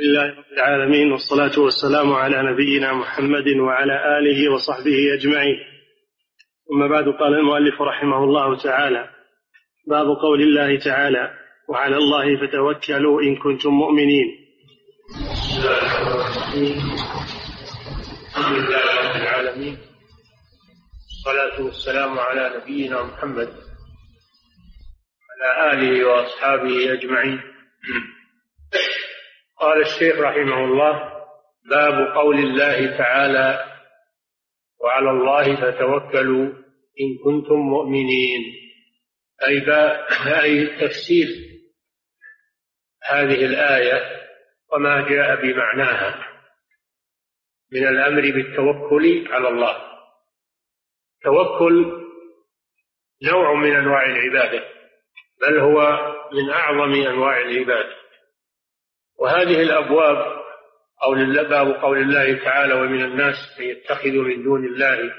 [0.00, 5.56] لله رب العالمين والصلاة والسلام على نبينا محمد وعلى آله وصحبه أجمعين.
[6.68, 9.10] ثم بعد قال المؤلف رحمه الله تعالى
[9.86, 11.30] باب قول الله تعالى
[11.68, 14.28] وعلى الله فتوكلوا إن كنتم مؤمنين
[18.36, 19.78] الحمد لله رب العالمين
[21.08, 23.48] والصلاة والسلام على نبينا محمد
[25.26, 27.40] وعلى آله وأصحابه أجمعين.
[29.60, 31.12] قال الشيخ رحمه الله
[31.70, 33.64] باب قول الله تعالى
[34.80, 36.46] وعلى الله فتوكلوا
[37.00, 38.54] إن كنتم مؤمنين
[39.42, 39.66] أي,
[40.42, 41.28] أي تفسير
[43.10, 44.18] هذه الآية
[44.72, 46.28] وما جاء بمعناها
[47.72, 49.76] من الأمر بالتوكل على الله.
[51.16, 52.08] التوكل
[53.22, 54.64] نوع من أنواع العبادة
[55.40, 55.98] بل هو
[56.32, 57.96] من أعظم أنواع العبادة.
[59.18, 60.38] وهذه الأبواب
[61.04, 65.14] أو باب قول الله تعالى ومن الناس من يتخذ من دون الله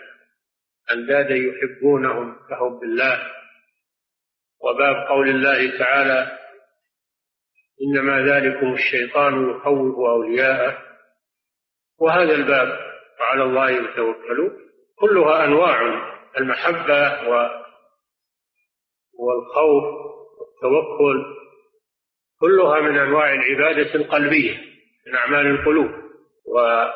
[0.92, 3.32] أندادا يحبونهم كحب الله.
[4.62, 6.38] وباب قول الله تعالى
[7.82, 10.78] إنما ذلكم الشيطان يخوف أولياءه.
[12.00, 12.80] وهذا الباب
[13.20, 14.50] وعلى الله يتوكلوا
[15.00, 15.82] كلها أنواع
[16.38, 17.30] المحبة
[19.20, 19.84] والخوف
[20.40, 21.26] والتوكل
[22.40, 24.58] كلها من أنواع العبادة القلبية
[25.08, 25.92] من أعمال القلوب.
[26.46, 26.94] ولا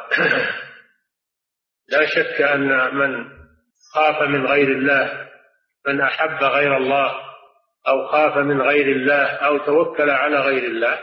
[2.16, 3.30] شك أن من
[3.94, 5.30] خاف من غير الله
[5.88, 7.16] من أحب غير الله
[7.88, 11.00] أو خاف من غير الله أو توكل على غير الله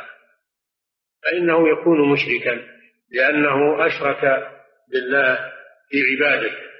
[1.24, 2.66] فإنه يكون مشركا
[3.10, 4.50] لأنه أشرك
[4.92, 5.52] بالله
[5.88, 6.70] في عبادته.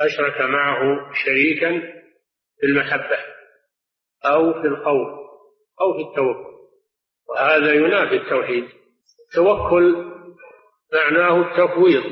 [0.00, 1.80] أشرك معه شريكا
[2.60, 3.18] في المحبة
[4.24, 5.27] أو في الخوف.
[5.80, 6.58] أو في التوكل.
[7.28, 8.68] وهذا ينافي التوحيد.
[9.28, 10.12] التوكل
[10.94, 12.04] معناه التفويض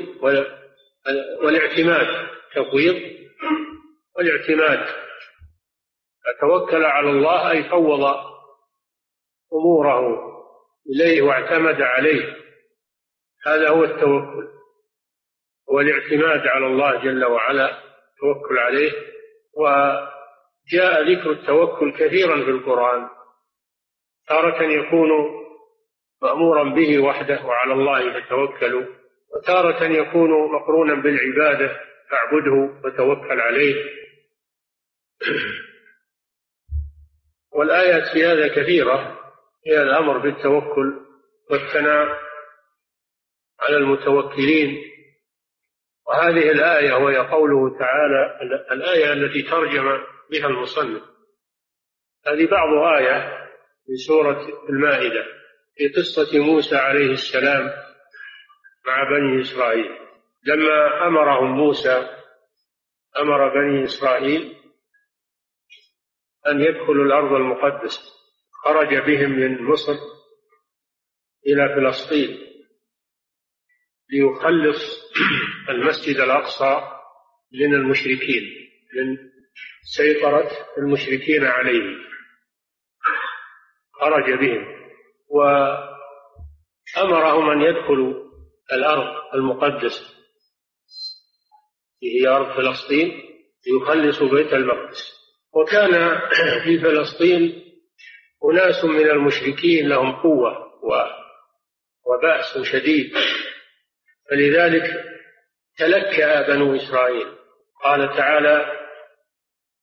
[1.43, 2.27] والاعتماد.
[2.55, 3.01] تفويض
[4.17, 4.87] والاعتماد.
[6.25, 8.15] فتوكل على الله أي فوض
[9.53, 10.27] أموره
[10.89, 12.37] إليه واعتمد عليه.
[13.45, 14.47] هذا هو التوكل.
[15.67, 17.83] والاعتماد على الله جل وعلا.
[18.13, 18.91] التوكل عليه.
[19.53, 23.09] وجاء ذكر التوكل كثيرا في القرآن.
[24.27, 25.09] تارة يكون
[26.21, 28.85] مأمورا به وحده وعلى الله فتوكلوا
[29.35, 31.79] وتارة يكون مقرونا بالعبادة
[32.09, 33.75] فاعبده وتوكل عليه.
[37.55, 39.19] والآيات في هذا كثيرة
[39.67, 40.99] هي الأمر بالتوكل
[41.51, 42.19] والثناء
[43.59, 44.83] على المتوكلين.
[46.07, 48.39] وهذه الآية وهي قوله تعالى
[48.71, 49.83] الآية التي ترجم
[50.31, 51.03] بها المصنف.
[52.27, 53.46] هذه بعض آية
[53.87, 55.25] في سورة المائدة
[55.77, 57.71] في قصة موسى عليه السلام
[58.87, 59.97] مع بني إسرائيل.
[60.43, 62.09] لما أمرهم موسى
[63.19, 64.55] أمر بني إسرائيل
[66.47, 68.01] أن يدخلوا الأرض المقدسة.
[68.63, 69.93] خرج بهم من مصر
[71.47, 72.47] إلى فلسطين
[74.09, 75.11] ليخلص
[75.69, 76.81] المسجد الأقصى
[77.53, 78.43] من المشركين
[78.93, 79.17] من
[79.83, 82.07] سيطرة المشركين عليه.
[84.01, 84.77] خرج بهم
[86.97, 88.13] وأمرهم أن يدخلوا
[88.73, 90.05] الأرض المقدسة.
[92.03, 93.21] هي أرض فلسطين
[93.67, 95.17] ليخلصوا بيت المقدس.
[95.53, 96.19] وكان
[96.63, 97.63] في فلسطين
[98.51, 100.67] أناس من المشركين لهم قوة
[102.05, 103.13] وبأس شديد.
[104.29, 105.03] فلذلك
[105.77, 107.27] تلكأ بنو إسرائيل.
[107.83, 108.77] قال تعالى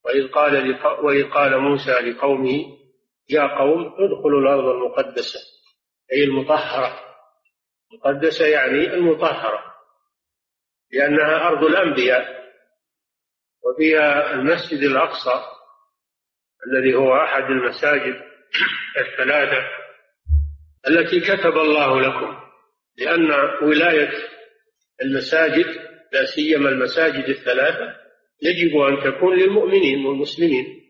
[0.05, 2.84] وإذ قال وإذ قال موسى لقومه
[3.31, 5.41] يا قوم ادخلوا الأرض المقدسة
[6.13, 7.01] أي المطهرة.
[7.93, 9.75] مقدسة يعني المطهرة
[10.93, 12.45] لأنها أرض الأنبياء
[13.65, 15.43] وفيها المسجد الأقصى
[16.67, 18.15] الذي هو أحد المساجد
[19.07, 19.69] الثلاثة
[20.89, 22.41] التي كتب الله لكم
[22.99, 23.31] لأن
[23.63, 24.11] ولاية
[25.03, 25.67] المساجد
[26.13, 27.97] لا سيما المساجد الثلاثة
[28.43, 30.84] يجب أن تكون للمؤمنين والمسلمين.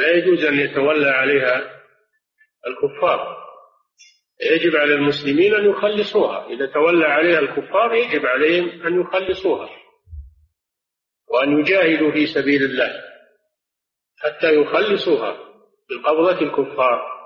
[0.00, 1.82] لا يجوز أن يتولى عليها
[2.66, 3.46] الكفار.
[4.50, 6.46] يجب على المسلمين أن يخلصوها.
[6.46, 9.68] إذا تولى عليها الكفار يجب عليهم أن يخلصوها
[11.28, 13.02] وأن يجاهدوا في سبيل الله
[14.18, 15.36] حتى يخلصوها
[15.90, 17.16] من قبضة الكفار.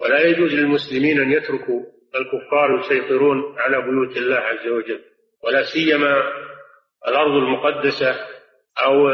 [0.00, 1.80] ولا يجوز للمسلمين أن يتركوا
[2.14, 5.04] الكفار يسيطرون على بيوت الله عز وجل
[5.42, 6.22] ولا سيما
[7.08, 8.26] الأرض المقدسة
[8.78, 9.08] أو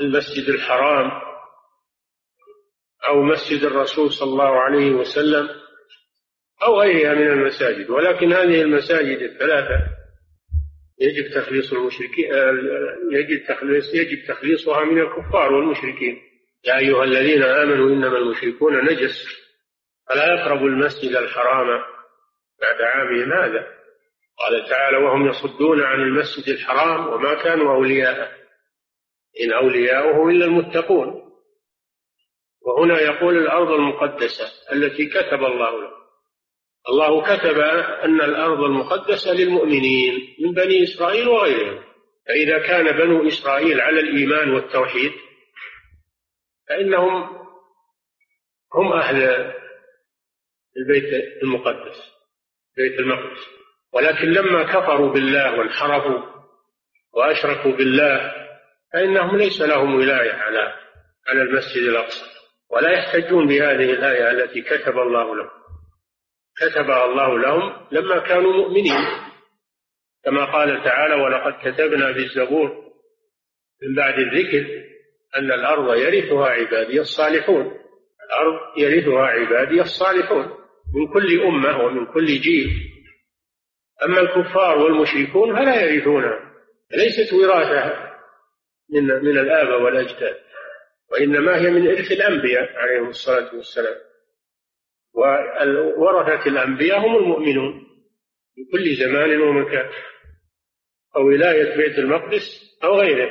[0.00, 1.27] المسجد الحرام.
[3.08, 5.48] أو مسجد الرسول صلى الله عليه وسلم
[6.62, 7.90] أو غيرها من المساجد.
[7.90, 9.98] ولكن هذه المساجد الثلاثة
[11.00, 12.26] يجب تخليص المشركين
[13.12, 16.18] يجب تخليص يجب تخليصها من الكفار والمشركين.
[16.64, 19.24] يا أيها الذين آمنوا إنما المشركون نجس.
[20.08, 21.66] فلا يقربوا المسجد الحرام
[22.60, 23.66] بعد عامهم هذا.
[24.38, 28.28] قال تعالى وهم يصدون عن المسجد الحرام وما كانوا أولياءه.
[29.44, 31.27] إن أولياؤه إلا المتقون.
[32.68, 35.90] وهنا يقول الأرض المقدسة التي كتب الله له.
[36.88, 37.58] الله كتب
[38.04, 41.84] أن الأرض المقدسة للمؤمنين من بني إسرائيل وغيرهم.
[42.26, 45.12] فإذا كان بنو إسرائيل على الإيمان والتوحيد
[46.68, 47.38] فإنهم
[48.74, 49.52] هم أهل
[50.76, 52.12] البيت المقدس
[52.76, 53.46] بيت المقدس.
[53.92, 56.22] ولكن لما كفروا بالله وانحرفوا
[57.12, 58.32] وأشركوا بالله
[58.92, 60.74] فإنهم ليس لهم ولاية على
[61.26, 62.37] على المسجد الأقصى.
[62.70, 65.50] ولا يحتجون بهذه الآية التي كتب الله لهم.
[66.60, 69.06] كتبها الله لهم لما كانوا مؤمنين.
[70.24, 72.68] كما قال تعالى ولقد كتبنا في الزبور
[73.82, 74.84] من بعد الذكر
[75.36, 77.78] أن الأرض يرثها عبادي الصالحون.
[78.26, 80.44] الأرض يرثها عبادي الصالحون
[80.94, 82.70] من كل أمة ومن كل جيل.
[84.04, 86.48] أما الكفار والمشركون فلا يرثونها
[86.92, 88.08] ليست وراثة
[88.94, 90.36] من من الآباء والأجداد.
[91.12, 93.94] وإنما هي من إرث الأنبياء عليهم الصلاة والسلام.
[95.98, 97.86] وورثة الأنبياء هم المؤمنون
[98.54, 99.90] في كل زمان ومكان
[101.16, 103.30] وولاية بيت المقدس أو غيره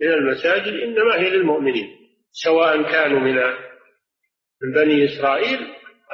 [0.00, 1.98] من المساجد إنما هي للمؤمنين
[2.30, 3.34] سواء كانوا من
[4.62, 5.58] من بني إسرائيل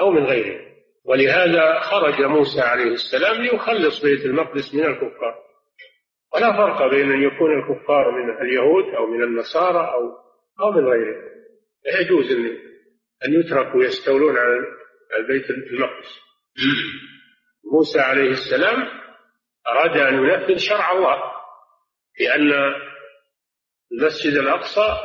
[0.00, 0.68] أو من غيرهم.
[1.04, 5.38] ولهذا خرج موسى عليه السلام ليخلص بيت المقدس من الكفار.
[6.34, 10.27] ولا فرق بين أن يكون الكفار من اليهود أو من النصارى أو
[10.60, 11.28] أو من غيرهم
[12.00, 12.58] يجوز أن
[13.24, 14.56] أن يتركوا يستولون على
[15.18, 16.20] البيت المقدس.
[17.72, 18.88] موسى عليه السلام
[19.66, 21.22] أراد أن ينفذ شرع الله
[22.20, 22.52] لأن
[23.92, 24.96] المسجد الأقصى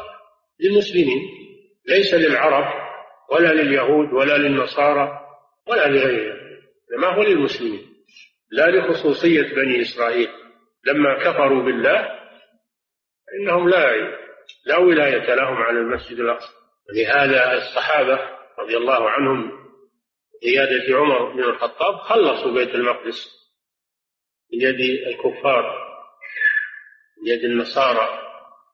[0.60, 1.22] للمسلمين
[1.88, 2.84] ليس للعرب
[3.32, 5.20] ولا لليهود ولا للنصارى
[5.68, 6.60] ولا لغيرهم
[6.94, 7.94] إنما هو للمسلمين.
[8.52, 10.30] لا لخصوصية بني إسرائيل.
[10.86, 12.20] لما كفروا بالله
[13.40, 13.92] إنهم لا
[14.66, 16.54] لا ولاية لهم على المسجد الأقصى.
[16.90, 18.20] ولهذا الصحابة
[18.60, 19.52] رضي الله عنهم
[20.44, 23.28] قيادة عمر بن الخطاب خلصوا بيت المقدس
[24.54, 25.94] من يد الكفار
[27.18, 28.20] من يد النصارى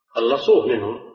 [0.10, 1.10] خلصوه منهم.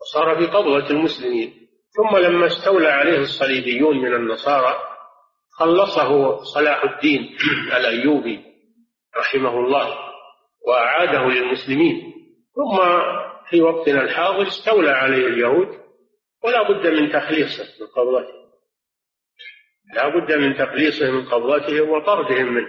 [0.00, 1.68] وصار في قبضة المسلمين.
[1.96, 4.74] ثم لما استولى عليه الصليبيون من النصارى
[5.50, 7.36] خلصه صلاح الدين
[7.76, 8.44] الأيوبي
[9.16, 9.98] رحمه الله
[10.66, 12.12] وأعاده للمسلمين.
[12.54, 12.80] ثم
[13.52, 15.68] في وقتنا الحاضر استولى عليه اليهود
[16.44, 18.42] ولا بد من تخليصه من قبضته.
[19.94, 22.68] لا بد من تخليصه من قبضته وطردهم منه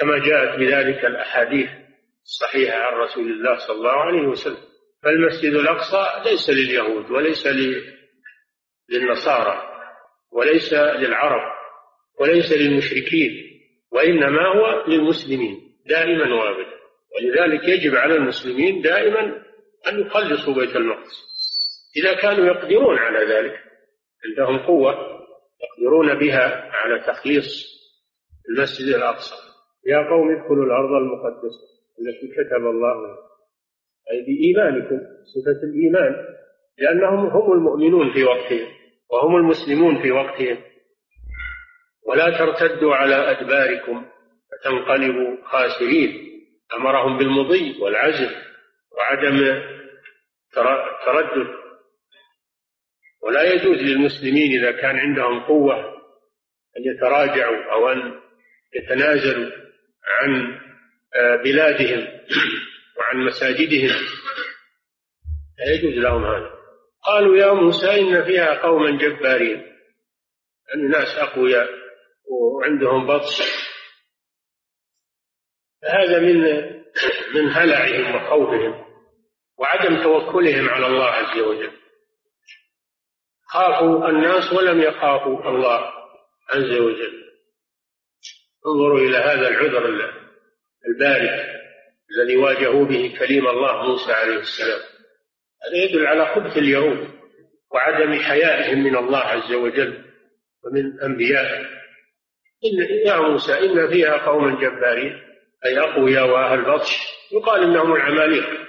[0.00, 1.70] كما جاءت بذلك الأحاديث
[2.24, 4.66] الصحيحة عن رسول الله صلى الله عليه وسلم.
[5.02, 7.48] فالمسجد الأقصى ليس لليهود وليس
[8.90, 9.62] للنصارى
[10.32, 11.56] وليس للعرب
[12.20, 13.60] وليس للمشركين
[13.92, 16.76] وإنما هو للمسلمين دائما وابدا.
[17.16, 19.45] ولذلك يجب على المسلمين دائما
[19.88, 21.26] أن يخلصوا بيت المقدس.
[21.96, 23.60] إذا كانوا يقدرون على ذلك
[24.24, 24.94] عندهم قوة
[25.64, 27.76] يقدرون بها على تخليص
[28.48, 29.34] المسجد الأقصى.
[29.86, 31.66] يا قوم ادخلوا الأرض المقدسة
[32.00, 33.16] التي كتب الله
[34.10, 35.00] أي بإيمانكم
[35.34, 36.36] صفة الإيمان
[36.78, 38.68] لأنهم هم المؤمنون في وقتهم
[39.10, 40.58] وهم المسلمون في وقتهم.
[42.06, 44.06] ولا ترتدوا على أدباركم
[44.50, 46.26] فتنقلبوا خاسرين.
[46.74, 48.45] أمرهم بالمضي والعزم.
[48.96, 49.62] وعدم
[51.06, 51.66] تردد.
[53.22, 55.96] ولا يجوز للمسلمين إذا كان عندهم قوة
[56.76, 58.20] أن يتراجعوا أو أن
[58.74, 59.50] يتنازلوا
[60.04, 60.60] عن
[61.14, 62.06] آه، بلادهم
[62.96, 63.90] وعن مساجدهم.
[65.58, 66.50] لا يجوز لهم هذا.
[67.02, 69.62] قالوا يا موسى إن فيها قوما جبارين.
[70.68, 71.68] يعني ناس أقوياء
[72.30, 73.42] وعندهم بطش.
[75.84, 76.40] هذا من
[77.34, 78.85] من هلعهم وخوفهم.
[79.58, 81.72] وعدم توكلهم على الله عز وجل.
[83.48, 85.92] خافوا الناس ولم يخافوا الله
[86.50, 87.26] عز وجل.
[88.66, 89.86] انظروا إلى هذا العذر
[90.88, 91.56] البارد
[92.10, 94.80] الذي واجهوا به كليم الله موسى عليه السلام.
[95.64, 97.08] هذا يدل على خبث اليهود
[97.72, 100.04] وعدم حيائهم من الله عز وجل
[100.64, 101.60] ومن أنبيائه.
[102.64, 105.22] إن يا موسى إن فيها قوما جبارين
[105.66, 106.98] أي أقوياء وأهل بطش
[107.32, 108.65] يقال إنهم العماليق.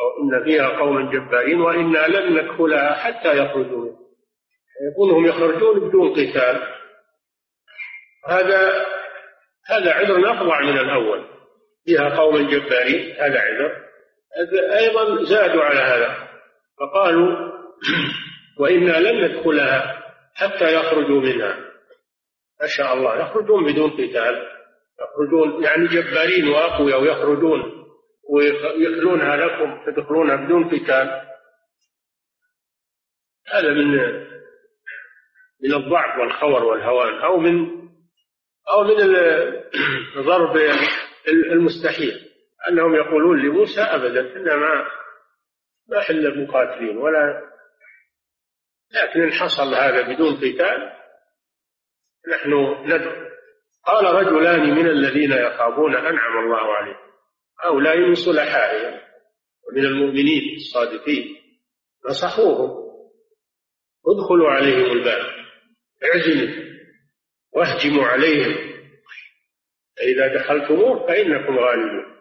[0.00, 3.92] أو إن فيها قوما جبارين وإنا لن ندخلها حتى يخرجوا.
[4.90, 6.62] يكونهم يخرجون بدون قتال.
[8.28, 8.86] هذا
[9.66, 11.24] هذا عذر أفظع من الأول.
[11.84, 13.88] فيها قوم جبارين هذا عذر.
[14.78, 16.28] أيضا زادوا على هذا.
[16.80, 17.52] فقالوا
[18.58, 20.02] وإنا لن ندخلها
[20.34, 21.56] حتى يخرجوا منها.
[22.60, 24.48] ما شاء الله يخرجون بدون قتال.
[25.00, 27.77] يخرجون يعني جبارين وأقوياء ويخرجون.
[28.28, 31.28] ويخلونها لكم تدخلونها بدون قتال.
[33.52, 33.88] هذا من
[35.62, 37.88] من الضعف والخور والهوان أو من
[38.72, 38.96] أو من
[40.24, 40.56] ضرب
[41.28, 42.28] المستحيل.
[42.68, 44.86] أنهم يقولون لموسى أبدا إنما ما
[45.88, 47.42] ما حل المقاتلين ولا
[48.92, 50.92] لكن إن حصل هذا بدون قتال
[52.32, 52.52] نحن
[52.84, 53.28] ندعو.
[53.86, 57.07] قال رجلان من الذين يخافون أنعم الله عليهم.
[57.60, 59.00] هؤلاء من صلحائهم
[59.68, 61.36] ومن المؤمنين الصادقين
[62.10, 62.88] نصحوهم.
[64.06, 65.26] ادخلوا عليهم الباب.
[66.04, 66.68] اعزلوا
[67.52, 68.78] واهجموا عليهم.
[69.96, 72.18] فإذا دخلتموه فإنكم غالبون.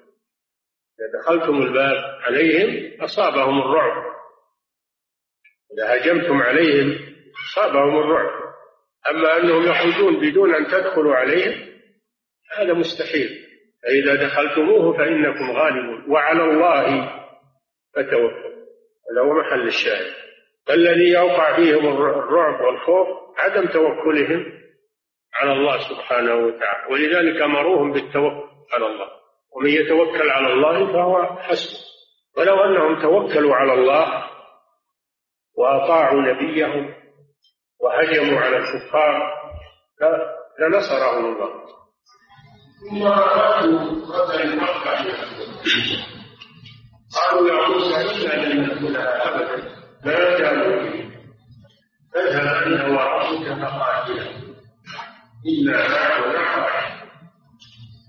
[1.00, 4.16] إذا دخلتم الباب عليهم أصابهم الرعب.
[5.74, 7.16] إذا هجمتم عليهم
[7.50, 8.48] أصابهم الرعب.
[9.10, 11.80] أما أنهم يخرجون بدون أن تدخلوا عليهم
[12.58, 13.47] هذا مستحيل.
[13.88, 16.12] فإذا دخلتموه فإنكم غالبون.
[16.12, 17.10] وعلى الله
[17.96, 18.58] فتوكلوا
[19.12, 20.14] هذا هو محل الشاهد.
[20.70, 24.54] الذي يوقع فيهم الرعب والخوف عدم توكلهم
[25.34, 26.94] على الله سبحانه وتعالى.
[26.94, 29.08] ولذلك أمروهم بالتوكل على الله.
[29.56, 31.80] ومن يتوكل على الله فهو حسبه.
[32.38, 34.24] ولو أنهم توكلوا على الله
[35.58, 36.94] وأطاعوا نبيهم
[37.80, 39.34] وهجموا على الكفار
[40.60, 41.68] لنصرهم الله.
[42.80, 43.80] ثم أرادوا
[44.14, 45.06] قتل مكة
[47.16, 49.64] قالوا يا موسى إنا لن ندخلها أبدا
[50.06, 51.08] ما جاءوا به
[52.16, 54.28] اذهب أنت وربك فقاتلا
[55.46, 56.68] إلا نحن نحن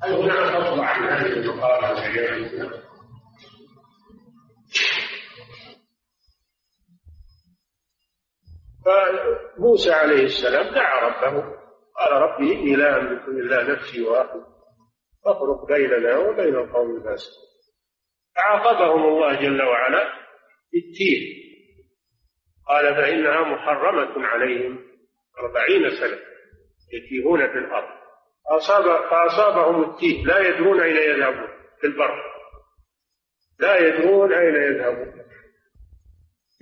[0.05, 2.79] هناك فضل عن هذه المقابله والعياذ
[8.85, 11.59] فموسى عليه السلام دعا ربه.
[11.99, 14.58] قال ربي إني لا أملك إلا نفسي واخي
[15.25, 17.49] فافرق بيننا وبين القوم الفاسقين.
[18.37, 20.13] فعاقبهم الله جل وعلا
[20.73, 21.49] بالتيه
[22.69, 24.85] قال فإنها محرمة عليهم
[25.39, 26.19] أربعين سنة
[26.93, 27.99] يتيهون في الأرض.
[28.51, 31.49] أصاب فأصابهم التيه لا يدرون أين يذهبون.
[31.81, 32.23] في البر.
[33.61, 35.25] لا يدرون أين يذهبون.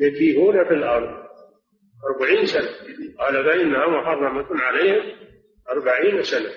[0.01, 1.27] يتيهون في الأرض.
[2.11, 2.71] أربعين سنة.
[3.19, 5.17] قال فإنها محرمة عليهم
[5.71, 6.51] أربعين سنة.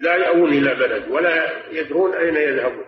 [0.00, 2.86] لا يأوون إلى بلد ولا يدرون أين يذهبون.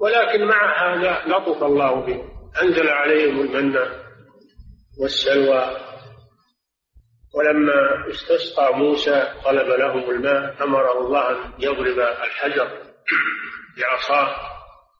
[0.00, 2.28] ولكن مع هذا لطف الله بهم
[2.62, 3.76] أنزل عليهم المن
[5.00, 5.76] والسلوى.
[7.34, 12.68] ولما استسقى موسى طلب لهم الماء أمره الله أن يضرب الحجر
[13.78, 14.36] بعصاه.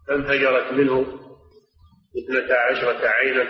[0.08, 1.00] فانفجرت منه
[2.18, 3.44] اثنتا عشرة عينا.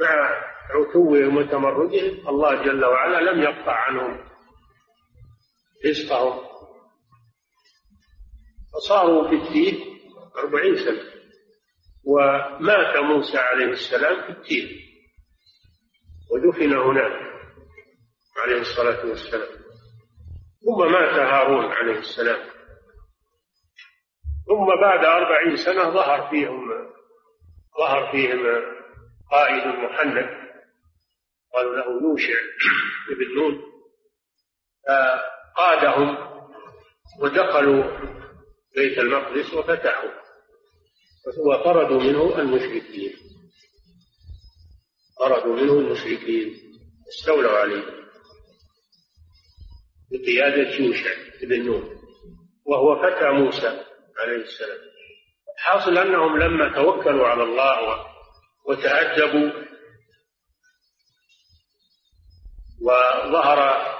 [0.00, 4.27] مع عتوهم وتمردهم الله جل وعلا لم يقطع عنهم.
[5.86, 6.48] رزقهم
[8.72, 9.84] فصاروا في التيه
[10.36, 11.18] أربعين سنة.
[12.04, 14.80] ومات موسى عليه السلام في التيه
[16.30, 17.28] ودفن هناك
[18.36, 19.58] عليه الصلاة والسلام.
[20.64, 22.48] ثم مات هارون عليه السلام.
[24.46, 26.68] ثم بعد أربعين سنة ظهر فيهم
[27.78, 28.42] ظهر فيهم
[29.30, 30.38] قائد محنك.
[31.54, 32.40] قالوا له يوشع
[33.10, 33.62] ابن نون.
[35.58, 36.28] قادهم
[37.22, 37.84] ودخلوا
[38.76, 40.10] بيت المقدس وفتحوا
[41.46, 43.12] وطردوا منه المشركين.
[45.20, 46.54] طردوا منه المشركين
[47.08, 47.84] استولوا عليه
[50.10, 51.10] بقيادة يوشع
[51.42, 51.98] بن نون
[52.66, 53.84] وهو فتى موسى
[54.18, 54.78] عليه السلام.
[55.58, 58.06] حاصل أنهم لما توكلوا على الله
[58.68, 59.50] وتأدبوا
[62.82, 63.97] وظهر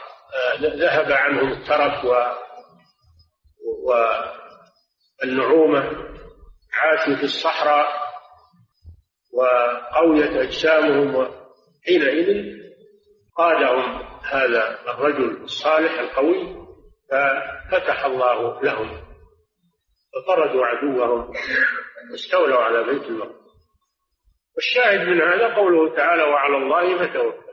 [0.61, 2.15] ذهب عنهم الترف و
[5.23, 5.81] والنعومة
[6.73, 7.87] عاشوا في الصحراء
[9.35, 11.31] وقويت أجسامهم
[11.87, 12.59] حينئذ
[13.37, 16.67] قادهم هذا الرجل الصالح القوي
[17.11, 19.09] ففتح الله لهم
[20.15, 21.33] فطردوا عدوهم
[22.11, 23.49] واستولوا على بيت المقدس.
[24.57, 27.48] والشاهد من هذا قوله تعالى وعلى الله فتوكل.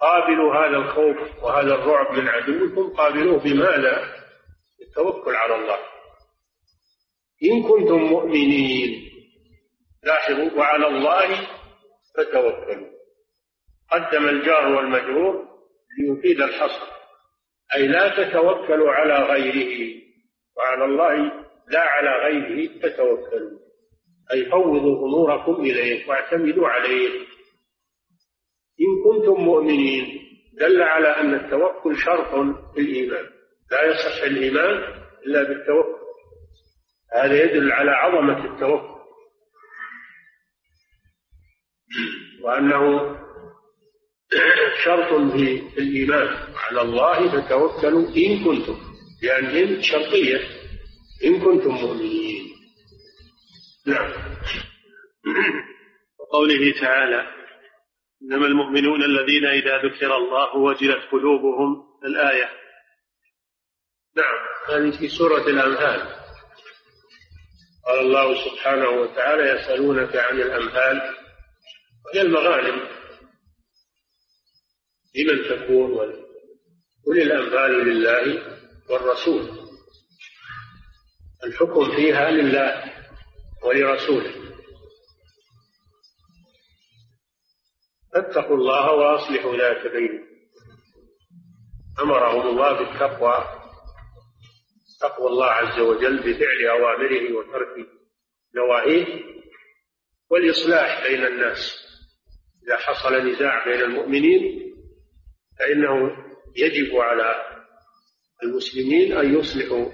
[0.00, 4.14] قابلوا هذا الخوف وهذا الرعب من عدوكم قابلوه بماذا؟
[4.78, 5.78] بالتوكل على الله.
[7.44, 9.10] إن كنتم مؤمنين
[10.02, 11.48] لاحظوا وعلى الله
[12.16, 12.90] فتوكلوا.
[13.90, 15.48] قدم الجار والمجرور
[15.98, 16.86] ليفيد الحصر.
[17.74, 20.00] أي لا تتوكلوا على غيره
[20.56, 21.32] وعلى الله
[21.68, 23.58] لا على غيره فتوكلوا.
[24.32, 27.26] أي فوضوا أموركم إليه واعتمدوا عليه.
[28.80, 30.20] إن كنتم مؤمنين
[30.60, 32.34] دل على أن التوكل شرط
[32.74, 33.24] في الإيمان
[33.70, 36.00] لا يصح الإيمان إلا بالتوكل.
[37.14, 39.00] هذا يدل على عظمة التوكل.
[42.42, 43.16] وأنه
[44.84, 48.76] شرط في الإيمان على الله فتوكلوا إن كنتم.
[49.22, 50.40] لأن يعني إن شرطية.
[51.24, 52.50] إن كنتم مؤمنين.
[53.86, 54.12] نعم.
[56.20, 57.39] وقوله تعالى
[58.22, 62.50] إنما المؤمنون الذين إذا ذكر الله وجلت قلوبهم الآية.
[64.16, 64.34] نعم
[64.68, 66.20] هذه في سورة الأنفال.
[67.86, 71.16] قال الله سبحانه وتعالى يسألونك عن الأنفال
[72.06, 72.88] وهي المغانم.
[75.16, 75.98] لمن تكون
[77.06, 78.42] قل الأنفال لله
[78.90, 79.70] والرسول.
[81.44, 82.92] الحكم فيها لله
[83.64, 84.39] ولرسوله.
[88.14, 90.30] فاتقوا الله واصلحوا ذات بينكم.
[92.02, 93.60] أمرهم الله بالتقوى
[95.00, 97.88] تقوى الله عز وجل بفعل أوامره وترك
[98.56, 99.06] نواهيه
[100.30, 101.76] والإصلاح بين الناس.
[102.66, 104.72] إذا حصل نزاع بين المؤمنين
[105.58, 106.10] فإنه
[106.56, 107.44] يجب على
[108.42, 109.86] المسلمين أن يصلحوا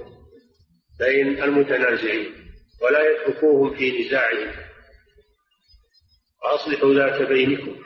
[0.99, 2.35] بين المتنازعين
[2.83, 4.67] ولا يتركوهم في نزاعهم.
[6.45, 7.86] وأصلحوا ذات بينكم.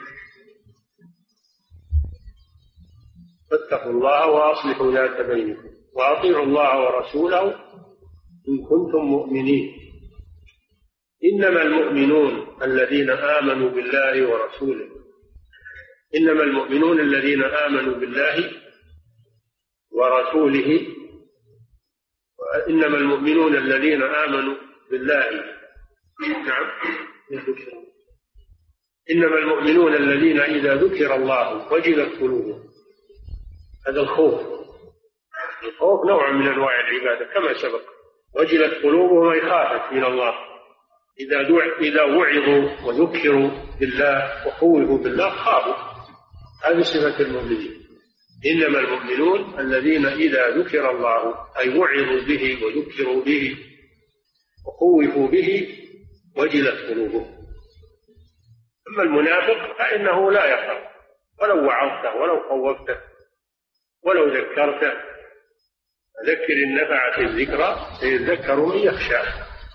[3.51, 5.69] فاتقوا الله وأصلحوا ذات بينكم.
[5.93, 7.43] وأطيعوا الله ورسوله
[8.49, 9.77] إن كنتم مؤمنين.
[11.23, 14.89] إنما المؤمنون الذين آمنوا بالله ورسوله.
[16.15, 18.51] إنما المؤمنون الذين آمنوا بالله
[19.91, 20.87] ورسوله.
[22.69, 24.55] إنما المؤمنون الذين آمنوا
[24.91, 25.29] بالله.
[26.21, 26.67] نعم.
[29.11, 32.70] إنما المؤمنون الذين إذا ذكر الله وجلت قلوبهم.
[33.87, 34.41] هذا الخوف.
[35.63, 37.81] الخوف نوع من أنواع العبادة كما سبق.
[38.35, 40.33] وجلت قلوبهم أي خافت من الله.
[41.19, 41.39] إذا
[41.81, 45.75] إذا وعظوا وذكروا بالله وخوفوا بالله خافوا.
[46.65, 47.81] هذه صفة المؤمنين.
[48.45, 53.57] إنما المؤمنون الذين إذا ذكر الله أي وعظوا به وذكروا به
[54.67, 55.77] وخوفوا به
[56.37, 57.41] وجلت قلوبهم.
[58.87, 60.91] أما المنافق فإنه لا يخاف.
[61.41, 63.10] ولو وعظته ولو خوفته.
[64.05, 64.93] ولو ذكرته
[66.25, 69.21] ذكر إن نفعت الذكرى سيذكر من يخشى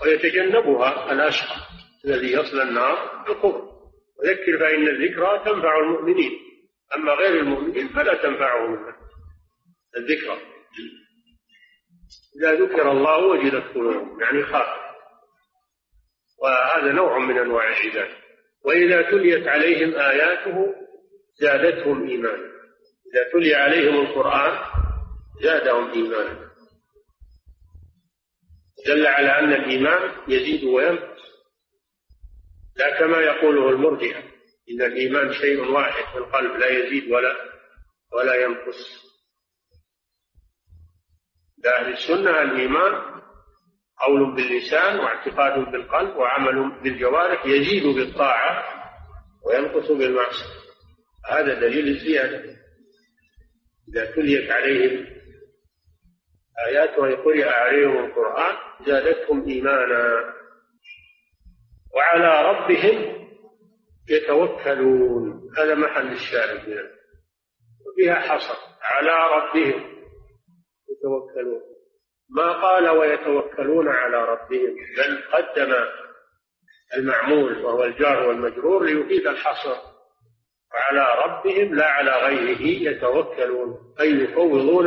[0.03, 1.57] ويتجنبها الأشقى
[2.05, 3.77] الذي يصل النار بالقبر.
[4.19, 6.33] وذكر فإن الذكرى تنفع المؤمنين
[6.97, 8.95] أما غير المؤمنين فلا تنفعهم
[9.97, 10.39] الذكرى.
[12.41, 14.87] إذا ذكر الله وجدت قلوبهم يعني خاف.
[16.43, 18.17] وهذا نوع من أنواع العبادة.
[18.65, 20.75] وإذا تليت عليهم آياته
[21.41, 22.56] زادتهم إيمانا.
[23.15, 24.59] إذا تلي عليهم القرآن
[25.43, 26.51] زادهم إيمانا.
[28.87, 31.23] دل على أن الإيمان يزيد وينقص.
[32.77, 34.19] لا كما يقوله المرجئة
[34.71, 37.37] إن الإيمان شيء واحد في القلب لا يزيد ولا
[38.13, 39.07] ولا ينقص.
[41.65, 43.17] لأهل السنة الإيمان
[44.07, 48.65] قول باللسان واعتقاد بالقلب وعمل بالجوارح يزيد بالطاعة
[49.47, 50.57] وينقص بالمعصية.
[51.31, 52.56] هذا دليل الزيادة.
[53.89, 55.07] إذا تليت عليهم
[56.67, 60.35] آياته قرئ عليهم القرآن زادتهم إيمانا
[61.95, 63.27] وعلى ربهم
[64.11, 65.51] يتوكلون.
[65.59, 66.91] هذا محل الشاهد
[67.87, 68.59] وفيها حصر.
[68.83, 69.97] على ربهم
[70.91, 71.63] يتوكلون.
[72.31, 75.75] ما قال ويتوكلون على ربهم بل قدم
[76.97, 79.96] المعمول وهو الجار والمجرور ليفيد الحصر.
[80.75, 84.87] وعلى ربهم لا على غيره يتوكلون أي يفوضون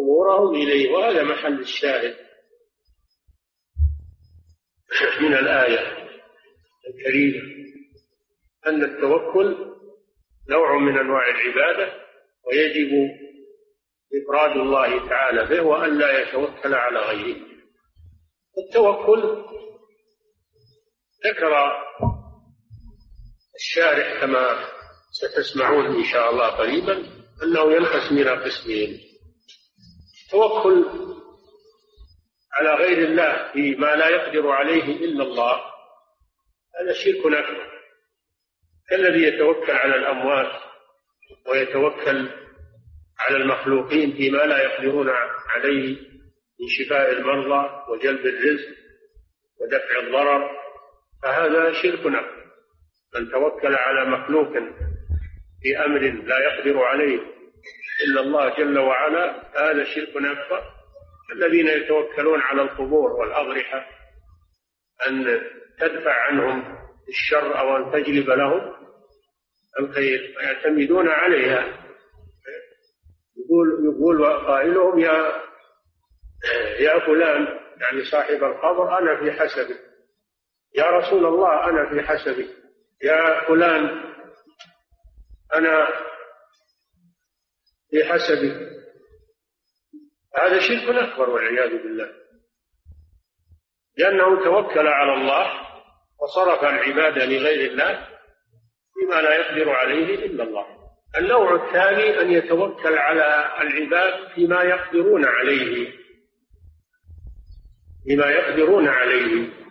[0.00, 2.16] أمورهم إليه وهذا محل الشاهد
[5.20, 6.08] من الآية
[6.88, 7.42] الكريمة
[8.66, 9.74] أن التوكل
[10.50, 11.92] نوع من أنواع العبادة
[12.46, 12.90] ويجب
[14.22, 17.36] إفراد الله تعالى به وأن لا يتوكل على غيره.
[18.58, 19.44] التوكل
[21.26, 21.54] ذكر
[23.56, 24.68] الشارح كما
[25.12, 26.92] ستسمعون إن شاء الله قريبا
[27.42, 29.00] أنه ينقسم إلى قسمين.
[30.30, 30.84] توكل
[32.52, 35.74] على غير الله فيما لا يقدر عليه إلا الله.
[36.80, 37.74] هذا شرك أكبر
[38.90, 40.62] كالذي يتوكل على الأموات
[41.46, 42.28] ويتوكل
[43.18, 45.10] على المخلوقين فيما لا يقدرون
[45.54, 45.96] عليه
[46.60, 48.68] من شفاء المرضى وجلب الرزق
[49.60, 50.50] ودفع الضرر
[51.22, 52.43] فهذا شرك أكبر
[53.14, 54.52] من توكل على مخلوق
[55.62, 57.20] في أمر لا يقدر عليه
[58.06, 60.62] إلا الله جل وعلا هذا شرك أكبر.
[61.32, 63.86] الذين يتوكلون على القبور والأضرحة
[65.08, 65.40] أن
[65.80, 68.74] تدفع عنهم الشر أو أن تجلب لهم
[69.80, 71.84] الخير ويعتمدون عليها.
[73.36, 75.32] يقول يقول قائلهم يا
[76.78, 77.42] يا فلان
[77.80, 79.80] يعني صاحب القبر أنا في حسبك.
[80.74, 82.63] يا رسول الله أنا في حسبك.
[83.04, 84.04] يا فلان
[85.54, 85.88] أنا
[87.90, 88.74] في حسبك
[90.38, 92.10] هذا شرك أكبر والعياذ بالله.
[93.98, 95.46] لأنه توكل على الله
[96.20, 98.08] وصرف العبادة لغير الله
[98.94, 100.66] فيما لا يقدر عليه إلا الله.
[101.18, 105.92] النوع الثاني أن يتوكل على العباد فيما يقدرون عليه.
[108.04, 109.63] فيما يقدرون عليه.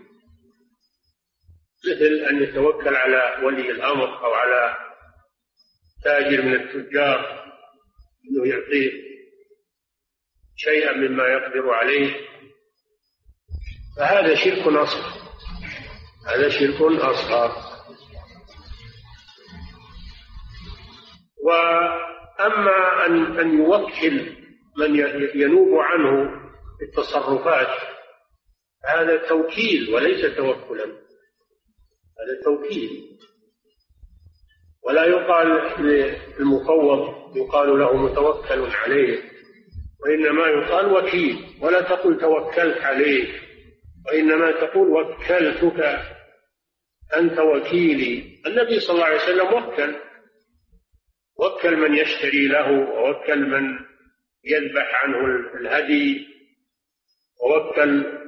[1.85, 4.77] مثل أن يتوكل على ولي الأمر أو على
[6.03, 7.43] تاجر من التجار
[8.25, 8.91] أنه يعطيه
[10.55, 12.15] شيئا مما يقدر عليه.
[13.97, 15.23] فهذا شرك أصغر.
[16.27, 17.73] هذا شرك أصغر.
[21.43, 24.43] وأما أن أن يوكل
[24.77, 24.95] من
[25.35, 26.43] ينوب عنه
[26.81, 27.93] التصرفات
[28.85, 31.02] هذا توكيل وليس توكلا.
[32.19, 33.17] هذا توكيل
[34.83, 35.47] ولا يقال
[36.39, 39.23] للمفوض يقال له متوكل عليه
[40.03, 43.39] وإنما يقال وكيل ولا تقل توكلت عليه
[44.07, 45.99] وإنما تقول وكلتك
[47.17, 48.41] أنت وكيلي.
[48.47, 49.95] النبي صلى الله عليه وسلم وكل
[51.39, 53.79] وكل من يشتري له ووكل من
[54.45, 55.17] يذبح عنه
[55.59, 56.27] الهدي
[57.43, 58.19] ووكل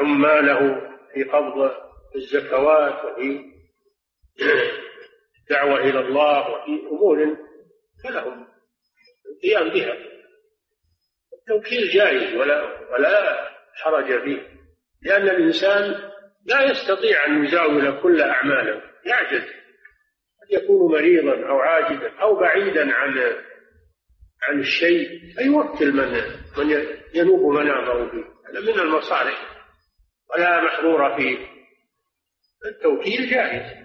[0.00, 0.80] عماله
[1.14, 1.70] في قبض
[2.16, 3.54] الزكوات وفي
[5.40, 7.36] الدعوة إلى الله وفي أمور
[8.04, 8.46] فلهم
[9.32, 9.94] القيام بها.
[11.32, 14.48] التوكيل جائز ولا ولا حرج فيه
[15.02, 16.10] لأن الإنسان
[16.46, 19.42] لا يستطيع أن يزاول كل أعماله يعجز.
[20.42, 23.18] قد يكون مريضا أو عاجزا أو بعيدا عن
[24.42, 26.22] عن الشيء فيوكل من
[26.58, 28.24] من ينوب منامه فيه.
[28.48, 29.66] هذا من المصالح
[30.34, 31.53] ولا محظور فيه.
[32.64, 33.84] التوكيل جائز.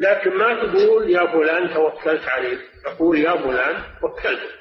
[0.00, 4.58] لكن ما تقول يا فلان توكلت عليك تقول يا فلان وكلت.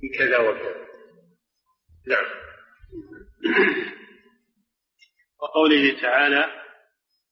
[0.00, 0.86] في كذا وكذا.
[2.06, 2.26] نعم.
[5.42, 6.46] وقوله تعالى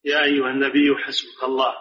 [0.05, 1.74] يا أيها النبي حسبك الله.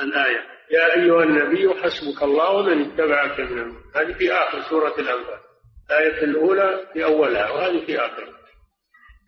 [0.00, 0.46] الآية.
[0.70, 5.40] يا أيها النبي حسبك الله ومن اتبعك من هذه في آخر سورة الأنفال.
[5.90, 8.40] الآية الأولى في أولها وهذه في آخرها.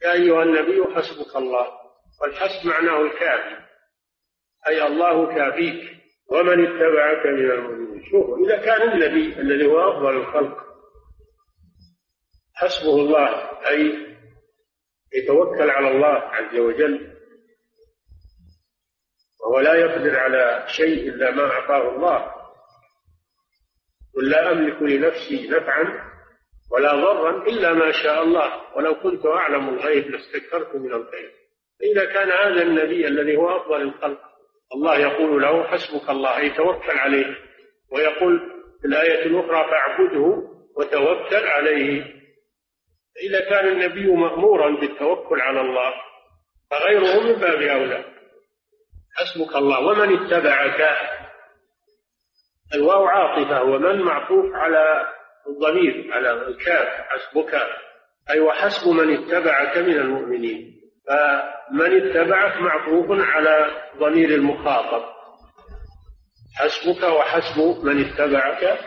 [0.05, 1.82] يا أيها النبي حسبك الله.
[2.23, 3.63] والحسب معناه الكافي.
[4.69, 5.97] أي الله كافيك
[6.31, 8.05] ومن اتبعك من المؤمنين.
[8.11, 10.59] شوفوا إذا كان النبي الذي هو أفضل الخلق
[12.55, 13.29] حسبه الله
[13.69, 14.13] أي
[15.15, 17.13] يتوكل على الله عز وجل
[19.41, 22.33] وهو لا يقدر على شيء إلا ما أعطاه الله
[24.15, 26.13] قل لا أملك لنفسي نفعا
[26.73, 28.77] ولا ضرا إلا ما شاء الله.
[28.77, 31.33] ولو كنت أعلم الغيب لاستكثرت من الخير.
[31.83, 34.21] إذا كان هذا النبي الذي هو أفضل الخلق
[34.75, 37.37] الله يقول له حسبك الله أي توكل عليه
[37.93, 38.41] ويقول
[38.81, 40.43] في الآية الأخرى فاعبده
[40.77, 42.05] وتوكل عليه.
[43.23, 45.93] إذا كان النبي مأمورا بالتوكل على الله
[46.71, 48.05] فغيره من باب أولى.
[49.17, 50.99] حسبك الله ومن اتبعك؟
[52.75, 55.13] الواو عاطفة ومن معطوف على
[55.49, 57.55] الضمير على الكاف حسبك.
[58.31, 60.82] أي وحسب من اتبعك من المؤمنين.
[61.09, 65.05] فمن اتبعك معطوف على ضمير المخاطب.
[66.57, 68.79] حسبك وحسب من اتبعك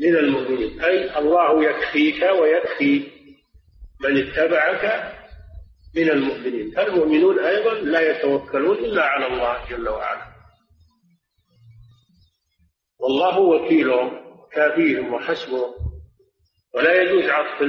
[0.00, 0.80] من المؤمنين.
[0.80, 3.10] أي الله يكفيك ويكفي
[4.00, 5.12] من اتبعك
[5.96, 6.70] من المؤمنين.
[6.70, 10.32] فالمؤمنون أيضا لا يتوكلون إلا على الله جل وعلا.
[12.98, 14.20] والله وكيلهم
[14.52, 15.74] كافيهم وحسبهم.
[16.74, 17.62] ولا يجوز عطف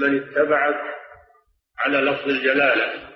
[0.00, 0.99] من اتبعك
[1.80, 3.10] على لفظ الجلالة.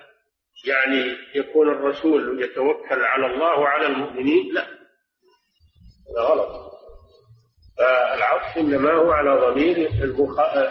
[0.67, 4.67] يعني يكون الرسول يتوكل على الله وعلى المؤمنين؟ لا.
[6.09, 6.71] هذا غلط.
[7.77, 9.89] فالعطف إنما هو على ضمير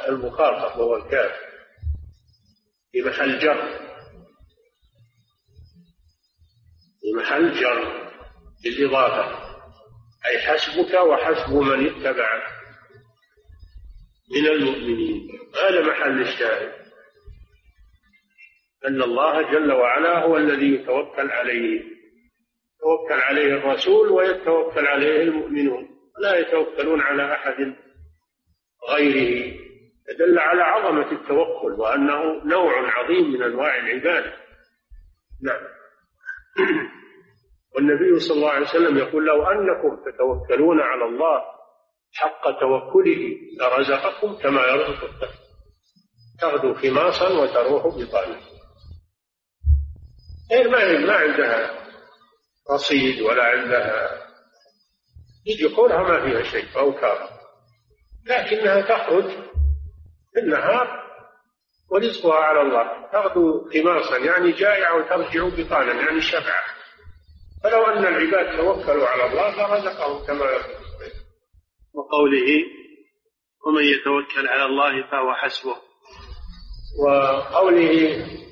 [0.09, 1.45] المخاطب وهو الكافر.
[2.93, 3.79] في محل جر.
[7.01, 8.11] في محل جر
[8.65, 9.55] بالإضافة
[10.27, 12.43] أي حسبك وحسب من اتبعك.
[14.31, 15.29] من المؤمنين.
[15.63, 16.84] هذا محل الشاهد.
[18.89, 21.81] أن الله جل وعلا هو الذي يتوكل عليه.
[22.77, 25.89] يتوكل عليه الرسول ويتوكل عليه المؤمنون.
[26.21, 27.75] لا يتوكلون على أحد
[28.91, 29.55] غيره.
[30.11, 34.33] يدل على عظمة التوكل وأنه نوع عظيم من أنواع العبادة.
[35.43, 35.63] نعم.
[37.75, 41.43] والنبي صلى الله عليه وسلم يقول لو أنكم تتوكلون على الله
[42.15, 45.29] حق توكله لرزقكم كما يرزق الطير
[46.41, 48.54] تغدو خماصا وتروح بطانة.
[50.55, 51.85] غير ما ما عندها
[52.71, 54.25] رصيد ولا عندها
[55.47, 57.29] يجي قولها ما فيها شيء أو كار
[58.27, 59.31] لكنها تخرج
[60.35, 61.05] في النهار
[61.91, 63.11] ورزقها على الله.
[63.13, 66.65] تغدو خماصا يعني جائعة وترجع بطانا يعني شبعة.
[67.65, 70.45] فلو أن العباد توكلوا على الله لرزقهم كما
[71.95, 72.65] وقوله
[73.67, 75.77] ومن يتوكل على الله فهو حسبه.
[77.05, 78.44] وقوله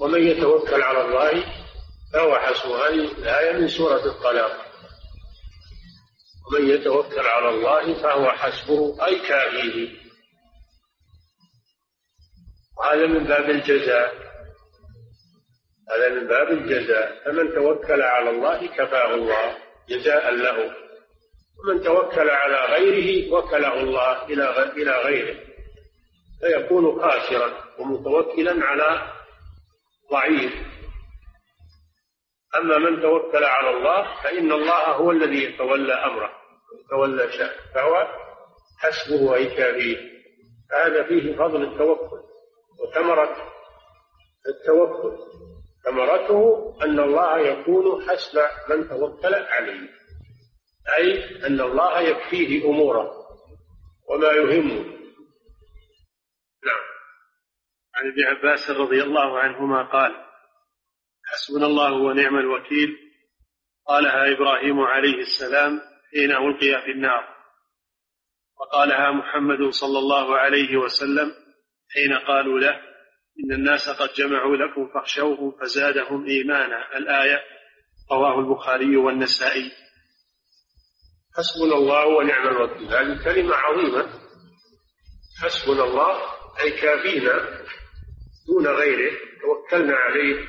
[0.00, 1.44] ومن يتوكل على الله
[2.12, 2.88] فهو حسبه.
[2.88, 4.64] هذه الآية من سورة الطلاق.
[6.46, 9.98] ومن يتوكل على الله فهو حسبه أي كافيه
[12.78, 14.14] وهذا من باب الجزاء.
[15.90, 17.24] هذا من باب الجزاء.
[17.24, 19.56] فمن توكل على الله كفاه الله
[19.88, 20.74] جزاء له.
[21.58, 25.36] ومن توكل على غيره وكله الله إلى إلى غيره.
[26.40, 29.17] فيكون خاسرا ومتوكلا على
[30.12, 30.52] ضعيف.
[32.56, 36.30] أما من توكل على الله فإن الله هو الذي يتولى أمره
[36.84, 38.06] يتولى شأنه فهو
[38.78, 39.96] حسبه أي كافيه
[40.72, 42.20] هذا فيه فضل التوكل
[42.82, 43.36] وثمرة
[44.48, 45.18] التوكل.
[45.84, 48.40] ثمرته أن الله يكون حسب
[48.70, 49.88] من توكل عليه
[50.98, 53.10] أي أن الله يكفيه أموره
[54.10, 54.84] وما يهمه
[56.64, 56.84] نعم
[57.98, 60.12] عن ابن عباس رضي الله عنهما قال
[61.26, 62.98] حسبنا الله ونعم الوكيل.
[63.86, 65.80] قالها إبراهيم عليه السلام
[66.12, 67.28] حين ألقي في النار.
[68.60, 71.34] وقالها محمد صلى الله عليه وسلم
[71.94, 72.80] حين قالوا له
[73.44, 76.96] إن الناس قد جمعوا لكم فاخشوهم فزادهم إيمانا.
[76.96, 77.40] الآية
[78.12, 79.72] رواه البخاري والنسائي.
[81.36, 82.94] حسبنا الله ونعم الوكيل.
[82.94, 84.08] هذه كلمة عظيمة.
[85.42, 86.18] حسبنا الله
[86.60, 87.58] أي كافينا.
[88.48, 90.48] دون غيره توكلنا عليه.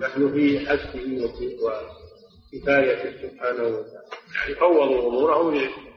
[0.00, 4.08] نحن في حسبه وكفايته سبحانه وتعالى.
[4.34, 5.92] يعني فوضوا أمورهم إليه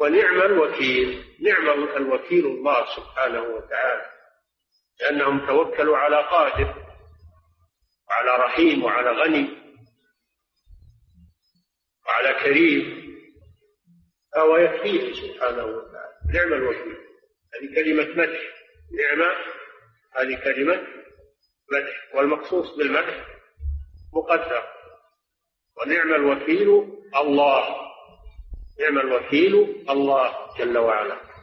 [0.00, 1.24] ونعم الوكيل.
[1.40, 4.06] نعم الوكيل الله سبحانه وتعالى.
[5.00, 6.84] لأنهم توكلوا على قادر
[8.08, 9.48] وعلى رحيم وعلى غني
[12.06, 13.04] وعلى كريم.
[14.34, 16.14] فهو يكفيه سبحانه وتعالى.
[16.34, 16.96] نعم الوكيل.
[17.54, 18.53] هذه كلمة مدح.
[18.96, 19.34] نعمة.
[20.16, 20.86] هذه كلمة
[21.72, 23.26] مدح والمخصوص بالمدح
[24.14, 24.62] مقدر.
[25.80, 26.68] ونعم الوكيل
[27.16, 27.84] الله.
[28.80, 31.34] نعم الوكيل الله جل وعلا.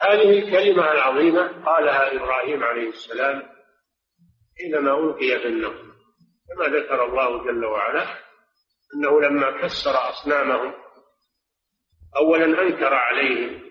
[0.00, 3.42] هذه الكلمة العظيمة قالها إبراهيم عليه السلام
[4.58, 5.94] حينما ألقي في النار
[6.48, 8.06] كما ذكر الله جل وعلا
[8.94, 10.74] أنه لما كسر أصنامهم
[12.16, 13.62] أولا أنكر عليهم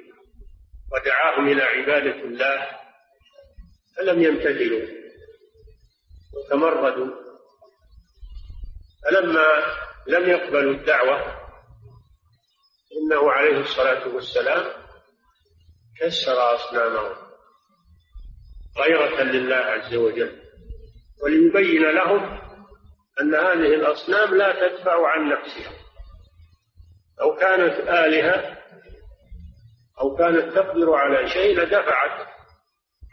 [0.93, 2.79] ودعاهم إلى عبادة الله
[3.97, 4.87] فلم يمتثلوا
[6.33, 7.23] وتمردوا.
[9.05, 9.47] فلما
[10.07, 11.43] لم يقبلوا الدعوة
[12.97, 14.83] إنه عليه الصلاة والسلام
[15.99, 17.15] كسر أصنامهم
[18.77, 20.43] غيرة لله عز وجل.
[21.23, 22.41] وليبين لهم
[23.21, 25.73] أن هذه الأصنام لا تدفع عن نفسها.
[27.19, 28.62] لو كانت آلهة
[30.01, 32.27] أو كانت تقدر على شيء لدفعت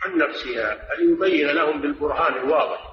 [0.03, 2.91] عن نفسها فليبين لهم بالبرهان الواضح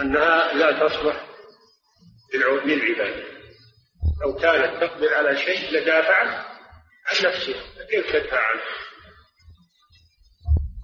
[0.00, 1.26] أنها لا تصلح
[2.64, 3.24] للعباد.
[4.22, 6.28] لو كانت تقدر على شيء لدافعت
[7.06, 8.62] عن نفسها فكيف تدفع عنه؟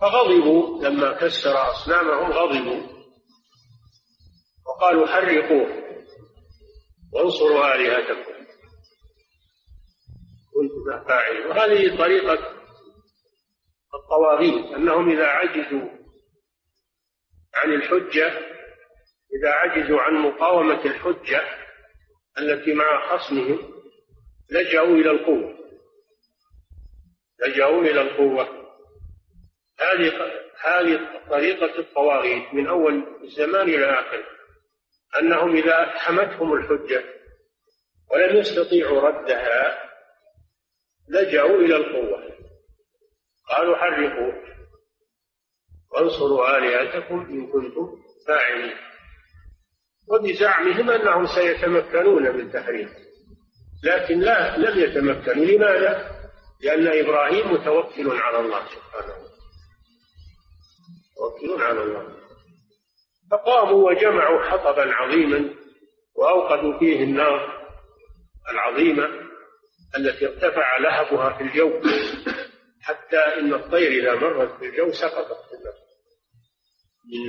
[0.00, 3.02] فغضبوا لما كسر أصنامهم غضبوا
[4.66, 5.82] وقالوا حرقوه
[7.12, 8.31] وانصروا آلهتكم.
[10.54, 12.62] كنتم فاعلين وهذه طريقة
[13.94, 15.88] الطواغيت أنهم إذا عجزوا
[17.54, 18.28] عن الحجة
[19.34, 21.42] إذا عجزوا عن مقاومة الحجة
[22.38, 23.72] التي مع خصمهم
[24.50, 25.58] لجأوا إلى القوة.
[27.46, 28.62] لجأوا إلى القوة.
[29.78, 30.12] هذه
[30.64, 34.24] هذه طريقة الطواغيت من أول الزمان إلى آخره
[35.20, 37.04] أنهم إذا أفحمتهم الحجة
[38.10, 39.91] ولم يستطيعوا ردها
[41.12, 42.22] لجأوا إلى القوة.
[43.50, 44.32] قالوا حرقوا.
[45.92, 47.88] وانصروا آلهتكم إن كنتم
[48.28, 48.76] فاعلين.
[50.08, 52.88] وبزعمهم أنهم سيتمكنون من تحريم
[53.84, 55.44] لكن لا لم يتمكنوا.
[55.44, 56.10] لماذا؟
[56.60, 59.14] لأن إبراهيم متوكل على الله سبحانه
[61.12, 62.16] متوكل على الله.
[63.30, 65.54] فقاموا وجمعوا حطبا عظيما
[66.16, 67.66] وأوقدوا فيه النار
[68.50, 69.21] العظيمة.
[69.96, 71.80] التي ارتفع لهبها في الجو.
[72.80, 75.38] حتى إن الطير إذا مرت في الجو سقطت
[77.12, 77.28] من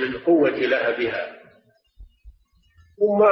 [0.00, 1.42] من قوة لهبها.
[2.98, 3.22] ثم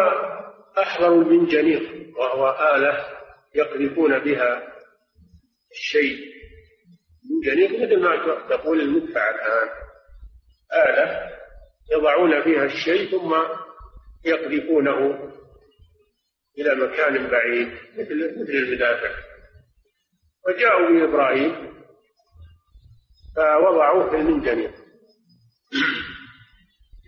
[0.83, 3.07] أحضروا المنجنيق وهو آلة
[3.55, 4.72] يقذفون بها
[5.72, 6.18] الشيء.
[7.24, 9.68] المنجنيق مثل ما تقول المدفع الآن.
[10.72, 11.31] آلة
[11.92, 13.35] يضعون فيها الشيء ثم
[14.24, 15.33] يقذفونه
[16.60, 19.10] إلى مكان بعيد مثل مثل المدافع.
[20.48, 21.70] وجاءوا بإبراهيم
[23.36, 24.74] فوضعوه في المنجنيق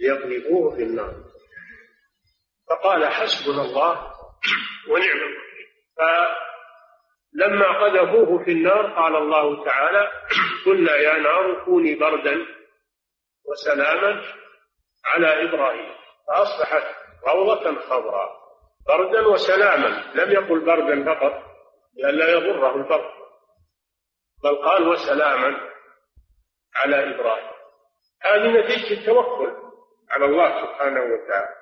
[0.00, 1.14] ليقذفوه في النار.
[2.70, 4.12] فقال حسبنا الله
[4.88, 5.66] ونعم الوكيل.
[5.96, 10.10] فلما قذفوه في النار قال الله تعالى
[10.66, 12.46] قلنا يا نار كوني بردا
[13.44, 14.22] وسلاما
[15.04, 15.94] على إبراهيم.
[16.28, 16.86] فأصبحت
[17.28, 18.41] روضة خضراء.
[18.88, 20.12] بردا وسلاما.
[20.14, 21.42] لم يقل بردا فقط
[21.96, 23.10] لئلا يضره البرد
[24.44, 25.60] بل قال وسلاما
[26.74, 27.52] على إبراهيم.
[28.22, 29.52] هذه نتيجة التوكل
[30.10, 31.54] على الله سبحانه وتعالى.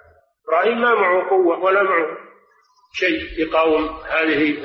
[0.48, 2.16] إبراهيم ما معه قوة ولا معه
[2.92, 4.58] شيء يقاوم هذه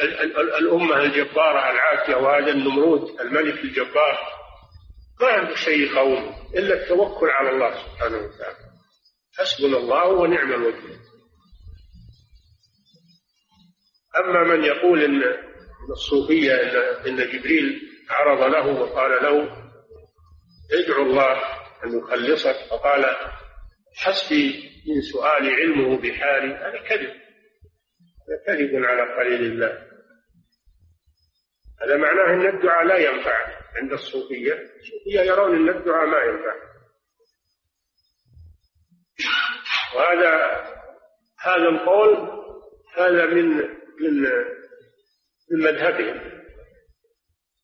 [0.59, 4.17] الأمة الجبارة العاتية وهذا النمرود الملك الجبار.
[5.21, 8.57] ما عنده شيء يقاومه إلا التوكل على الله سبحانه وتعالى.
[9.39, 10.99] حسبنا الله ونعم الوكيل.
[14.19, 15.23] أما من يقول إن
[15.89, 19.65] الصوفية إن, إن جبريل عرض له وقال له
[20.73, 21.37] ادعو الله
[21.83, 23.05] أن يخلصك فقال
[23.95, 27.13] حسبي من سؤال علمه بحالي هذا كذب.
[28.27, 29.85] هذا كذب على قليل الله.
[31.81, 34.53] هذا معناه أن الدعاء لا ينفع عند الصوفية.
[34.53, 36.55] الصوفية يرون أن الدعاء ما ينفع.
[39.95, 40.65] وهذا
[41.39, 42.35] هذا القول
[42.97, 44.21] هذا من من
[45.51, 46.35] من مذهبهم.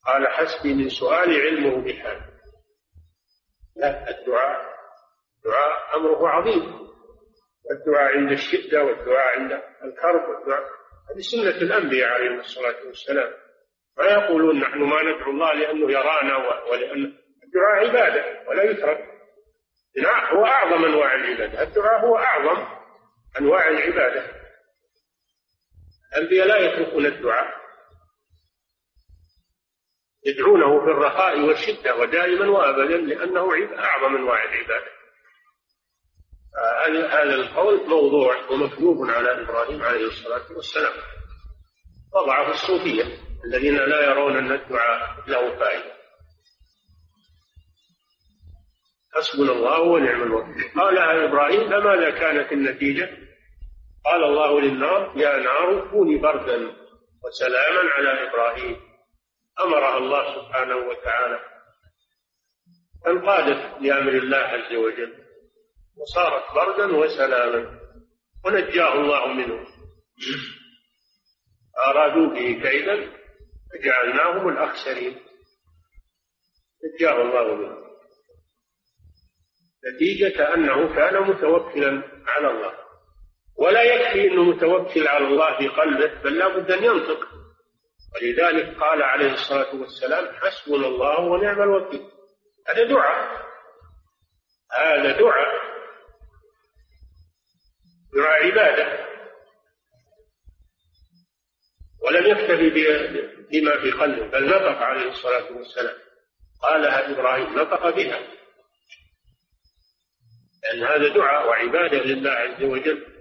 [0.05, 2.31] قال حسبي من سؤال علمه بحالي
[3.75, 4.71] لا الدعاء.
[5.37, 6.87] الدعاء أمره عظيم.
[7.71, 9.51] الدعاء عند الشدة والدعاء عند
[9.83, 10.63] الكرب والدعاء.
[11.11, 13.33] هذه سنة الأنبياء عليهم الصلاة والسلام.
[13.97, 16.37] ما يقولون نحن ما ندعو الله لأنه يرانا
[16.71, 19.11] ولأن الدعاء عبادة ولا يترك.
[20.33, 21.63] هو أعظم أنواع العبادة.
[21.63, 22.67] الدعاء هو أعظم
[23.39, 24.40] أنواع العبادة.
[26.13, 27.61] الأنبياء لا يتركون الدعاء.
[30.25, 33.47] يدعونه في الرخاء والشدة ودائما وأبدا لأنه
[33.79, 34.91] أعظم أنواع العبادة.
[36.87, 40.93] هذا القول موضوع ومكذوب على إبراهيم عليه الصلاة والسلام.
[42.15, 43.03] وضعه الصوفية
[43.45, 45.93] الذين لا يرون أن الدعاء له فائدة.
[49.15, 50.71] حسبنا الله ونعم الوكيل.
[50.75, 53.20] قالها إبراهيم فماذا كانت النتيجة؟
[54.05, 56.75] قال الله للنار يا نار كوني بردا
[57.23, 58.77] وسلاما على إبراهيم.
[59.59, 61.39] أمرها الله سبحانه وتعالى.
[63.05, 65.25] فانقادت لأمر الله عز وجل
[65.97, 67.79] وصارت بردا وسلاما
[68.45, 69.67] ونجاه الله منه.
[71.87, 73.11] أرادوا به كيدا
[73.71, 75.21] فجعلناهم الأخسرين.
[76.83, 77.77] نجاه الله منه.
[79.85, 82.80] نتيجة أنه كان متوكلا على الله.
[83.57, 87.27] ولا يكفي أنه متوكل على الله في قلبه بل لا بد أن ينطق.
[88.15, 92.01] ولذلك قال عليه الصلاة والسلام حسبنا الله ونعم الوكيل.
[92.67, 93.45] هذا دعاء.
[94.77, 95.61] هذا دعاء.
[98.15, 99.07] دعاء عبادة.
[102.03, 102.69] ولم يكتفي
[103.51, 105.97] بما في قلبه بل نطق عليه الصلاة والسلام.
[106.63, 107.59] قالها إبراهيم.
[107.59, 108.19] نطق بها.
[110.63, 113.20] لأن هذا دعاء وعبادة لله عز وجل.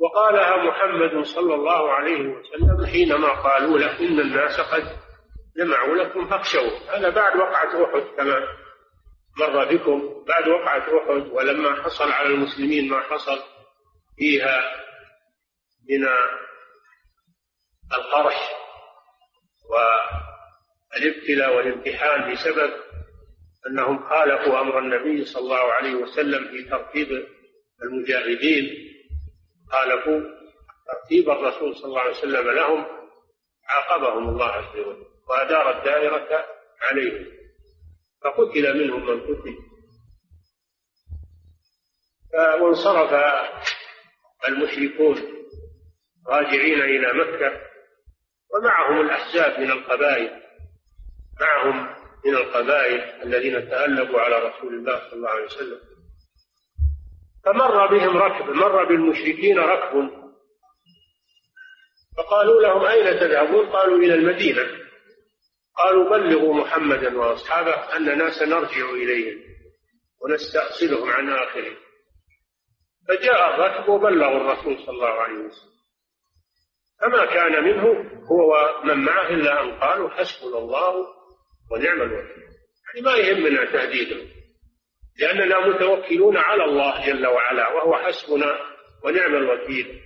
[0.00, 4.84] وقالها محمد صلى الله عليه وسلم حينما قالوا له إن الناس قد
[5.56, 8.40] جمعوا لكم فاخشوا هذا بعد وقعة أحد كما
[9.38, 10.24] مر بكم.
[10.28, 13.38] بعد وقعة أحد ولما حصل على المسلمين ما حصل
[14.16, 14.60] فيها
[15.90, 16.08] من
[17.94, 18.56] القرح
[20.96, 22.70] الابتلاء والامتحان بسبب
[23.66, 27.26] أنهم خالفوا أمر النبي صلى الله عليه وسلم في ترتيب
[27.82, 28.89] المجاهدين.
[29.70, 30.20] خالفوا
[30.86, 32.86] ترتيب الرسول صلى الله عليه وسلم لهم
[33.68, 36.46] عاقبهم الله عز وجل وأدار الدائرة
[36.80, 37.26] عليهم.
[38.24, 39.56] فقتل منهم من قتل.
[42.60, 43.12] وانصرف
[44.48, 45.16] المشركون
[46.28, 47.60] راجعين إلى مكة.
[48.54, 50.42] ومعهم الأحزاب من القبائل.
[51.40, 55.80] معهم من القبائل الذين تألبوا على رسول الله صلى الله عليه وسلم.
[57.44, 60.10] فمر بهم ركب مر بالمشركين ركب.
[62.16, 64.62] فقالوا لهم أين تذهبون؟ قالوا إلى المدينة.
[65.76, 69.38] قالوا بلغوا محمدا وأصحابه أننا سنرجع إليهم
[70.22, 71.76] ونستأصلهم عن آخرهم.
[73.08, 75.70] فجاء الركب وبلغوا الرسول صلى الله عليه وسلم.
[77.00, 77.84] فما كان منه
[78.32, 80.94] هو ومن معه إلا أن قالوا حسبنا الله
[81.72, 82.44] ونعم الوكيل.
[82.86, 84.39] يعني ما يهمنا تهديدهم.
[85.18, 88.58] لأننا متوكلون على الله جل وعلا وهو حسبنا
[89.04, 90.00] ونعم الوكيل.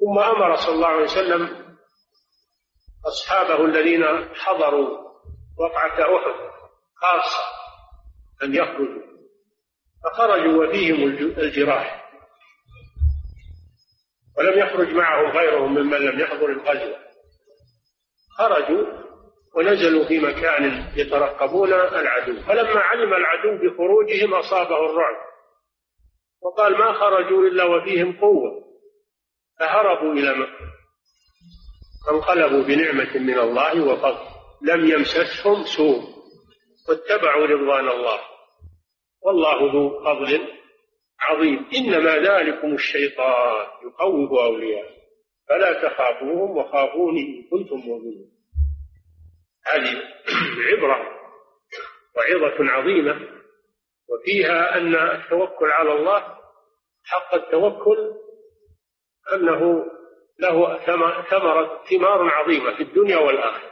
[0.00, 1.70] ثم أمر صلى الله عليه وسلم
[3.06, 4.88] أصحابه الذين حضروا
[5.58, 6.50] وقعة أحد
[6.94, 7.44] خاصة
[8.42, 9.02] أن يخرجوا
[10.04, 11.02] فخرجوا وفيهم
[11.38, 12.10] الجراح.
[14.38, 16.98] ولم يخرج معهم غيرهم ممن لم يحضر الغزوة.
[18.38, 19.09] خرجوا
[19.56, 22.40] ونزلوا في مكان يترقبون العدو.
[22.40, 25.30] فلما علم العدو بخروجهم أصابه الرعب.
[26.42, 28.64] وقال ما خرجوا إلا وفيهم قوة.
[29.60, 30.70] فهربوا إلى مكة.
[32.06, 34.26] فانقلبوا بنعمة من الله وفضل.
[34.62, 36.02] لم يمسسهم سوء.
[36.88, 38.20] واتبعوا رضوان الله.
[39.22, 40.48] والله ذو فضل
[41.20, 41.66] عظيم.
[41.76, 43.66] إنما ذلكم الشيطان.
[43.86, 45.00] يخوف أولياء
[45.48, 48.39] فلا تخافوهم وخافوني إن كنتم مؤمنين.
[49.66, 50.02] هذه
[50.72, 51.20] عبرة
[52.16, 53.40] وعظة عظيمة
[54.08, 56.20] وفيها أن التوكل على الله
[57.04, 58.14] حق التوكل
[59.32, 59.86] أنه
[60.38, 60.78] له
[61.30, 63.70] ثمرة ثمار عظيمة في الدنيا والآخرة.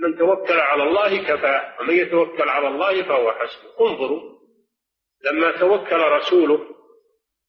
[0.00, 3.86] من توكل على الله كفاه ومن يتوكل على الله فهو حسبه.
[3.88, 4.36] انظروا
[5.24, 6.66] لما توكل رسوله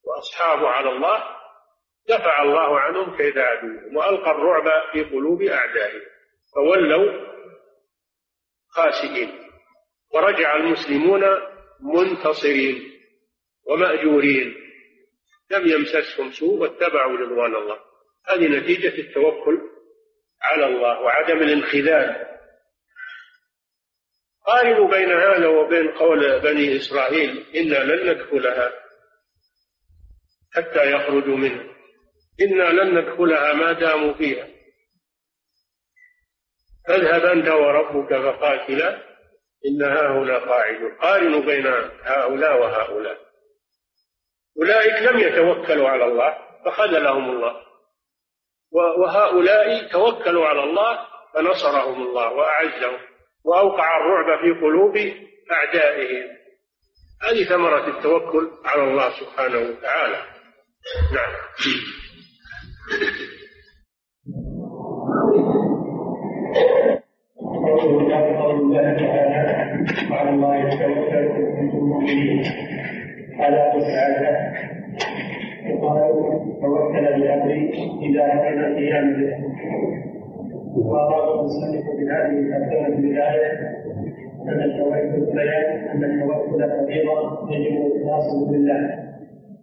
[0.04, 1.24] وأصحابه على الله
[2.10, 6.17] دفع الله عنهم كيد عدوهم وألقى الرعب في قلوب أعدائهم.
[6.56, 7.28] فولوا
[8.70, 9.30] خاسئين.
[10.14, 11.24] ورجع المسلمون
[11.82, 12.92] منتصرين
[13.68, 14.56] ومأجورين.
[15.52, 17.80] لم يمسسهم سوء واتبعوا رضوان الله.
[18.28, 19.62] هذه نتيجة التوكل
[20.42, 22.28] على الله وعدم الانخذال.
[24.46, 28.74] قارنوا بين هذا وبين قول بني إسرائيل إنا لن ندخلها
[30.54, 31.76] حتى يخرجوا منها.
[32.42, 34.57] إنا لن ندخلها ما داموا فيها.
[36.88, 39.04] فاذهب أنت وربك فقاتلا؟
[39.66, 40.98] إن هنا قاعدون.
[41.02, 41.68] قارنوا بين
[42.04, 43.18] هؤلاء وهؤلاء.
[44.58, 47.56] أولئك لم يتوكلوا على الله فخذلهم الله.
[48.72, 53.00] وهؤلاء توكلوا على الله فنصرهم الله وأعزهم
[53.46, 54.98] وأوقع الرعب في قلوب
[55.52, 56.38] أعدائهم.
[57.24, 60.26] هذه ثمرة التوكل على الله سبحانه وتعالى.
[61.14, 61.34] نعم.
[67.82, 68.04] قول
[68.60, 72.44] الله تعالى وعلى الله يتوكل كنتم مؤمنين
[73.40, 74.22] على تسعة
[75.72, 76.00] وقال
[76.62, 77.70] توكل بأمري
[78.10, 79.38] إذا كان القيام به
[80.76, 83.52] وأراد المصنف بهذه الترجمة البداية
[84.48, 88.90] أن التوكل بيان أن التوكل فريضة يجب إخلاصه لله.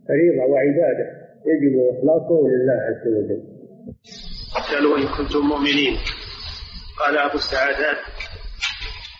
[0.08, 1.06] فريضة وعبادة
[1.46, 3.42] يجب إخلاصه لله عز وجل.
[4.70, 5.94] قالوا إن كنتم مؤمنين.
[6.98, 8.04] قال أبو السعادات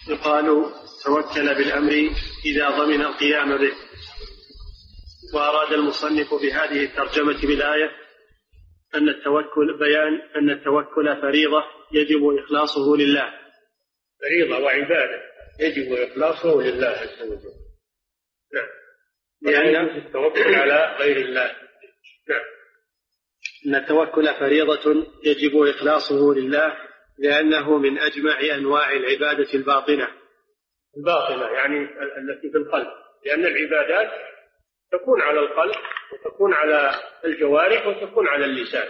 [0.08, 0.72] يقال
[1.04, 1.92] توكل بالأمر
[2.44, 3.72] إذا ضمن القيام به.
[5.34, 7.90] وأراد المصنف بهذه الترجمة بالآية
[8.94, 11.62] أن التوكل بيان أن التوكل فريضة
[11.92, 13.32] يجب إخلاصه لله.
[14.20, 15.22] فريضة وعبادة
[15.60, 17.54] يجب إخلاصه لله عز وجل.
[18.54, 18.68] نعم.
[19.42, 21.56] لأن التوكل على غير الله.
[22.28, 22.44] نعم.
[23.66, 30.08] أن التوكل فريضة يجب إخلاصه لله لأنه من أجمع أنواع العبادة الباطنة.
[30.96, 31.78] الباطنة يعني
[32.18, 32.88] التي في القلب.
[33.26, 34.10] لأن العبادات
[34.92, 35.74] تكون على القلب
[36.12, 36.90] وتكون على
[37.24, 38.88] الجوارح وتكون على اللسان.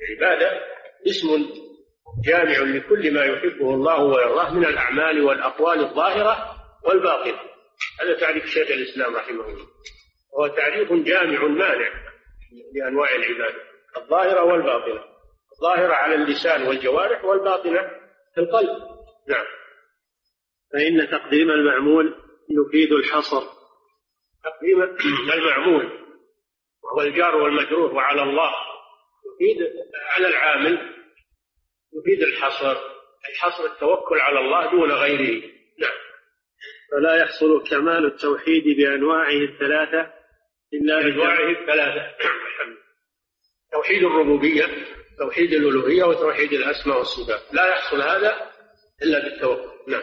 [0.00, 0.60] العبادة
[1.06, 1.28] اسم
[2.26, 7.40] جامع لكل ما يحبه الله ويرضاه من الأعمال والأقوال الظاهرة والباطنة.
[8.00, 9.66] هذا تعريف شيخ الإسلام رحمه الله.
[10.32, 11.90] وهو تعريف جامع مانع
[12.74, 13.62] لأنواع العبادة
[13.96, 15.11] الظاهرة والباطنة.
[15.62, 17.90] ظاهرة على اللسان والجوارح والباطنة
[18.34, 18.78] في القلب.
[19.28, 19.46] نعم.
[20.72, 22.14] فإن تقديم المعمول
[22.50, 23.42] يفيد الحصر.
[24.44, 24.82] تقديم
[25.32, 26.02] المعمول
[26.84, 28.52] وهو الجار والمجرور وعلى الله
[29.26, 29.72] يفيد
[30.16, 30.92] على العامل
[31.92, 32.76] يفيد الحصر
[33.28, 35.42] أي حصر التوكل على الله دون غيره.
[35.78, 35.98] نعم.
[36.92, 40.12] فلا يحصل كمال التوحيد بأنواعه الثلاثة
[40.74, 42.16] إلا بأنواعه الثلاثة.
[43.72, 44.64] توحيد الربوبية
[45.18, 47.54] توحيد الألوهية وتوحيد الأسماء والصفات.
[47.54, 48.50] لا يحصل هذا
[49.02, 50.02] إلا بالتوكل نعم.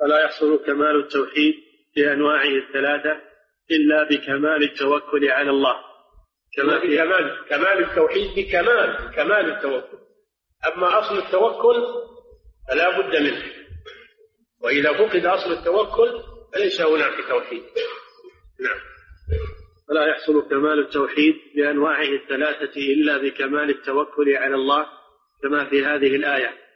[0.00, 1.54] فلا يحصل كمال التوحيد
[1.96, 3.20] بأنواعه الثلاثة
[3.70, 5.76] إلا بكمال التوكل على الله.
[6.56, 9.98] كما في كمال كمال التوحيد بكمال كمال التوكل.
[10.66, 11.86] أما أصل التوكل
[12.68, 13.42] فلا بد منه.
[14.60, 16.22] وإذا فقد أصل التوكل
[16.54, 17.62] فليس هناك توحيد.
[18.60, 18.80] نعم.
[19.88, 24.86] فلا يحصل كمال التوحيد بأنواعه الثلاثة إلا بكمال التوكل على الله
[25.42, 26.66] كما في هذه الآية.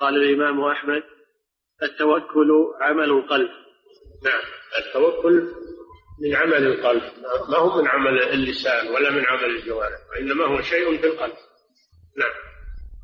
[0.00, 1.02] قال الإمام أحمد
[1.82, 2.50] التوكل
[2.80, 3.50] عمل القلب.
[4.24, 4.42] نعم
[4.78, 5.48] التوكل
[6.22, 7.02] من عمل القلب.
[7.50, 11.36] ما هو من عمل اللسان ولا من عمل الجوارح وإنما هو شيء في القلب.
[12.16, 12.32] نعم.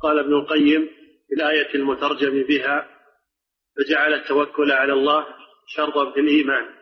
[0.01, 0.89] قال ابن القيم
[1.27, 2.89] في الآية المترجم بها
[3.77, 5.25] فجعل التوكل على الله
[5.67, 6.76] شرطا في الإيمان.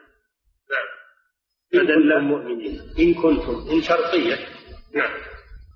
[1.80, 4.36] فدل مؤمنين إن كنتم إن شرطية.
[4.96, 5.14] نعم.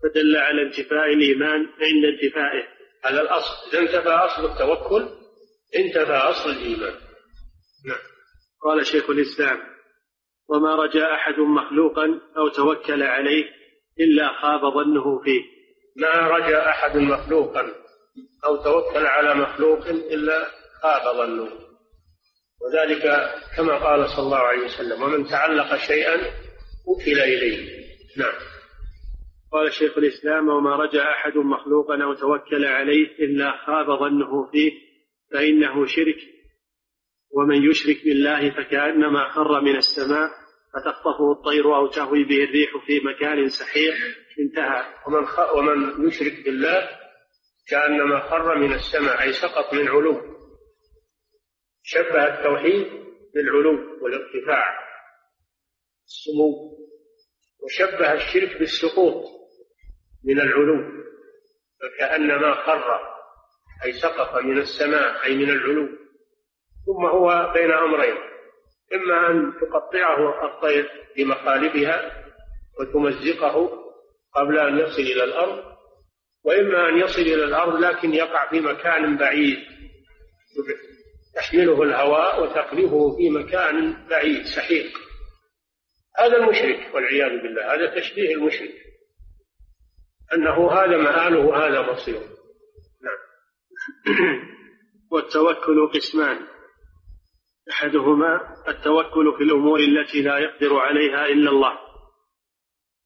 [0.04, 2.68] فدل على انتفاء الإيمان عند انتفائه
[3.06, 3.70] على الأصل.
[3.70, 5.10] إذا انتفى أصل التوكل
[5.76, 6.94] انتفى أصل الإيمان.
[7.88, 8.00] نعم.
[8.64, 9.58] قال شيخ الإسلام
[10.50, 13.46] وما رجا أحد مخلوقا أو توكل عليه
[14.00, 15.42] إلا خاب ظنه فيه.
[15.98, 17.72] ما رجا أحد مخلوقا
[18.46, 20.48] أو توكل على مخلوق إلا
[20.82, 21.69] خاب ظنه.
[22.62, 26.16] وذلك كما قال صلى الله عليه وسلم ومن تعلق شيئا
[26.88, 27.80] وكل إليه.
[28.18, 28.34] نعم.
[29.52, 34.72] قال شيخ الإسلام وما رجا أحد مخلوقا أو توكل عليه إلا خاب ظنه فيه
[35.34, 36.18] فإنه شرك
[37.32, 40.30] ومن يشرك بالله فكأنما خر من السماء
[40.74, 43.94] فتخطفه الطير أو تهوي به الريح في مكان سحيق
[44.40, 44.84] انتهى.
[45.08, 45.28] ومن.
[45.56, 46.90] ومن يشرك بالله
[47.70, 50.39] كأنما خر من السماء أي سقط من علو
[51.92, 52.88] شبه التوحيد
[53.34, 54.80] بالعلو والارتفاع
[56.06, 56.78] السمو
[57.64, 59.26] وشبه الشرك بالسقوط
[60.24, 61.04] من العلو
[61.82, 63.00] فكأنما خر
[63.86, 65.88] أي سقط من السماء أي من العلو.
[66.86, 68.16] ثم هو بين أمرين
[68.94, 72.26] إما أن تقطعه الطير بمخالبها
[72.80, 73.70] وتمزقه
[74.36, 75.64] قبل أن يصل إلى الأرض
[76.44, 79.58] وإما أن يصل إلى الأرض لكن يقع في مكان بعيد
[81.36, 84.98] تحمله الهواء وتقذفه في مكان بعيد سحيق.
[86.20, 88.74] هذا المشرك والعياذ بالله هذا تشبيه المشرك.
[90.34, 92.28] أنه هذا مآله وهذا مصيره
[93.04, 93.20] نعم.
[95.12, 96.48] والتوكل قسمان.
[97.72, 101.80] أحدهما التوكل في الأمور التي لا يقدر عليها إلا الله.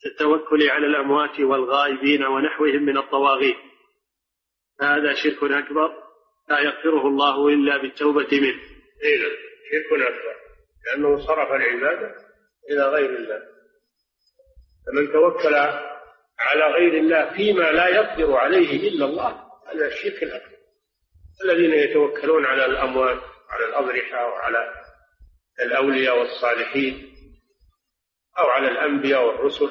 [0.03, 3.57] كالتوكل على الأموات والغائبين ونحوهم من الطواغيت.
[4.82, 6.02] هذا شرك أكبر.
[6.53, 8.59] لا يغفره الله إلا بالتوبة منه.
[9.03, 9.31] اي نعم
[9.71, 10.35] شرك أكبر.
[10.85, 12.15] لأنه صرف العباده
[12.71, 13.41] إلى غير الله.
[14.87, 15.55] فمن توكل
[16.39, 20.57] على غير الله فيما لا يقدر عليه إلا الله هذا الشرك الاكبر
[21.45, 24.73] الذين يتوكلون على الاموات على الأضرحة وعلى
[25.61, 27.15] الأولياء والصالحين
[28.39, 29.69] أو على الأنبياء والرسل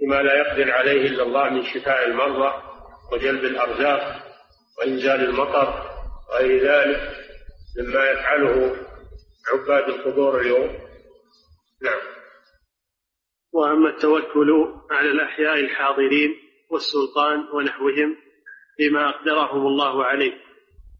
[0.00, 2.62] بما لا يقدر عليه إلا الله من شفاء المرضى
[3.12, 4.23] وجلب الأرزاق.
[4.78, 5.90] وإنزال المطر
[6.30, 7.00] وغير ذلك
[7.78, 8.76] مما يفعله
[9.52, 10.68] عباد القبور اليوم.
[11.82, 12.00] نعم.
[13.52, 14.50] وأما التوكل
[14.90, 16.30] على الأحياء الحاضرين
[16.70, 18.16] والسلطان ونحوهم
[18.78, 20.32] بما أقدرهم الله عليه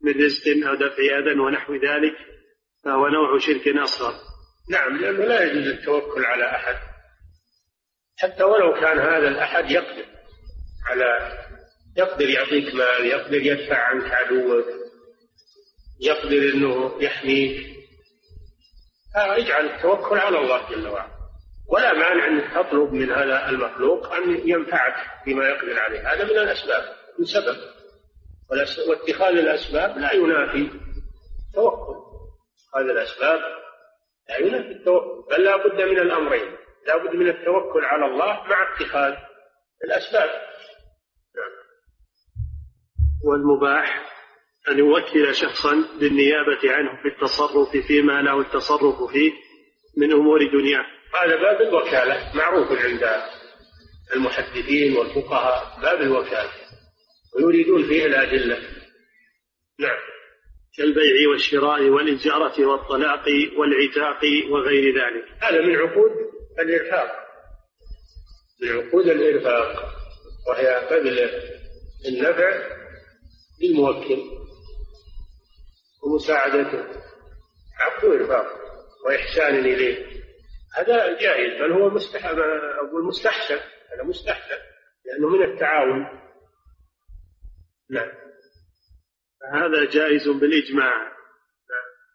[0.03, 2.17] من رزق أو دفع أذى ونحو ذلك
[2.85, 4.15] فهو نوع شرك أصغر.
[4.71, 6.77] نعم لأنه لا يجوز التوكل على أحد.
[8.19, 10.07] حتى ولو كان هذا الأحد يقدر
[10.87, 11.39] على
[11.97, 14.65] يقدر يعطيك مال يقدر يدفع عنك عدوك
[16.01, 17.75] يقدر أنه يحميك.
[19.17, 21.15] اجعل التوكل على الله جل وعلا.
[21.69, 24.95] ولا مانع أنك تطلب من هذا المخلوق أن ينفعك
[25.27, 26.13] بما يقدر عليه.
[26.13, 26.85] هذا من الأسباب
[27.19, 27.57] من سبب.
[28.89, 30.71] واتخاذ الأسباب لا ينافي
[31.49, 31.95] التوكل
[32.69, 33.41] اتخاذ الأسباب
[34.29, 36.57] لا ينافي التوكل بل لا بد من الأمرين.
[36.87, 39.15] لا بد من التوكل على الله مع اتخاذ
[39.85, 40.29] الأسباب.
[40.29, 40.54] نعم.
[43.25, 44.15] والمباح
[44.69, 49.33] أن يوكل شخصا بالنيابة عنه في التصرف فيما له التصرف فيه
[49.97, 50.85] من أمور دنياه.
[51.23, 53.23] هذا باب الوكالة معروف عند
[54.17, 56.51] المحدثين والفقهاء باب الوكالة
[57.37, 58.59] ويريدون فيه الأدلة.
[59.81, 59.97] نعم.
[60.77, 63.25] كالبيع والشراء والإجارة والطلاق
[63.59, 64.21] والعتاق
[64.51, 65.25] وغير ذلك.
[65.43, 66.11] هذا من عقود
[66.61, 67.25] الإرفاق.
[68.63, 69.95] من عقود الإرفاق
[70.49, 71.31] وهي بذل
[72.09, 72.84] النفع
[73.63, 74.23] للموكل
[76.03, 76.85] ومساعدته.
[77.81, 78.47] عقد إرفاق
[79.07, 80.07] وإحسان إليه.
[80.77, 82.39] هذا جائز بل هو مستحب.
[82.89, 83.55] أقول مستحسن
[83.95, 84.59] هذا مستحسن
[85.07, 86.07] لأنه من التعاون.
[87.91, 88.11] نعم.
[89.53, 91.15] هذا جائز بالإجماع.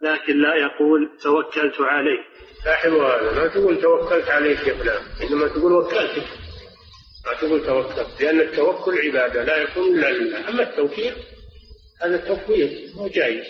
[0.02, 2.20] لكن لا يقول توكلت عليه
[2.66, 6.49] صاحب هذا ما تقول توكلت عليك يا فلان إنما تقول وكلتك.
[7.26, 10.50] ما تقول توكلت لأن التوكل عبادة لا يكون إلا لله.
[10.50, 11.14] أما التوكيل
[12.02, 13.46] هذا التفويض هو جائز.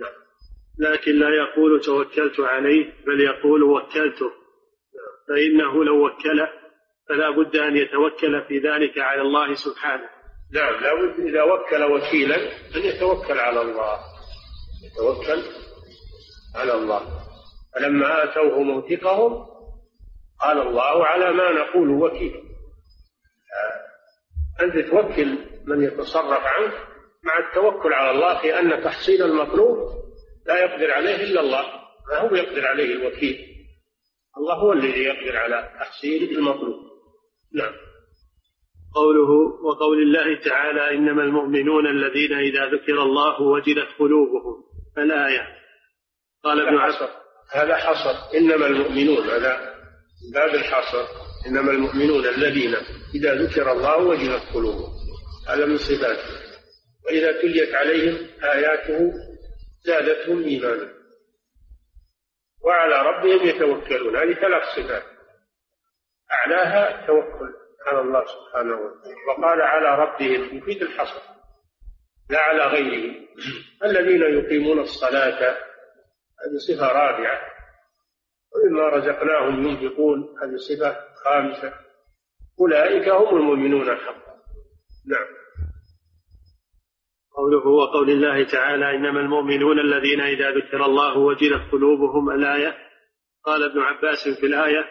[0.00, 0.12] نعم.
[0.78, 4.30] لكن لا يقول توكلت عليه بل يقول وكلته.
[5.28, 6.48] فإنه لو وكله
[7.08, 10.08] فلا بد أن يتوكل في ذلك على الله سبحانه.
[10.54, 12.36] نعم لا بد إذا وكل وكيلا
[12.76, 13.98] أن يتوكل على الله.
[14.84, 15.42] يتوكل
[16.54, 17.02] على الله.
[17.74, 19.46] فلما آتوه موثقهم
[20.40, 22.47] قال الله على ما نقول وكيل.
[24.60, 26.72] أنت توكل من يتصرف عنك
[27.24, 29.78] مع التوكل على الله في أن تحصيل المطلوب
[30.46, 31.64] لا يقدر عليه إلا الله
[32.08, 33.48] ما هو يقدر عليه الوكيل؟
[34.38, 36.88] الله هو الذي يقدر على تحصيل المطلوب.
[37.54, 37.72] نعم.
[38.94, 39.30] قوله
[39.64, 44.64] وقول الله تعالى إنما المؤمنون الذين إذا ذكر الله وجلت قلوبهم
[44.98, 45.46] الآية
[46.44, 47.08] قال ابن عسر
[47.52, 48.36] هذا حصر.
[48.38, 49.74] إنما المؤمنون هذا
[50.34, 51.27] باب الحصر.
[51.46, 52.74] إنما المؤمنون الذين
[53.14, 54.92] إذا ذكر الله وجلت قلوبهم
[55.48, 56.48] هذا من صفاته.
[57.06, 59.12] وإذا تليت عليهم آياته
[59.84, 60.92] زادتهم إيمانا.
[62.64, 64.16] وعلى ربهم يتوكلون.
[64.16, 65.02] هذه ثلاث صفات.
[66.32, 67.52] أعلاها التوكل
[67.86, 69.14] على الله سبحانه وتعالى.
[69.28, 71.22] وقال على ربهم يفيد الحصر.
[72.30, 73.14] لا على غيره
[73.84, 75.40] الذين يقيمون الصلاة
[76.40, 77.40] هذه صفة رابعة.
[78.54, 81.72] ومما رزقناهم ينفقون هذه صفة خامسة.
[82.60, 84.34] أولئك هم المؤمنون حقا.
[85.06, 85.26] نعم.
[87.36, 92.76] قوله وقول الله تعالى إنما المؤمنون الذين إذا ذكر الله وجلت قلوبهم الآية.
[93.44, 94.84] قال ابن عباس في الآية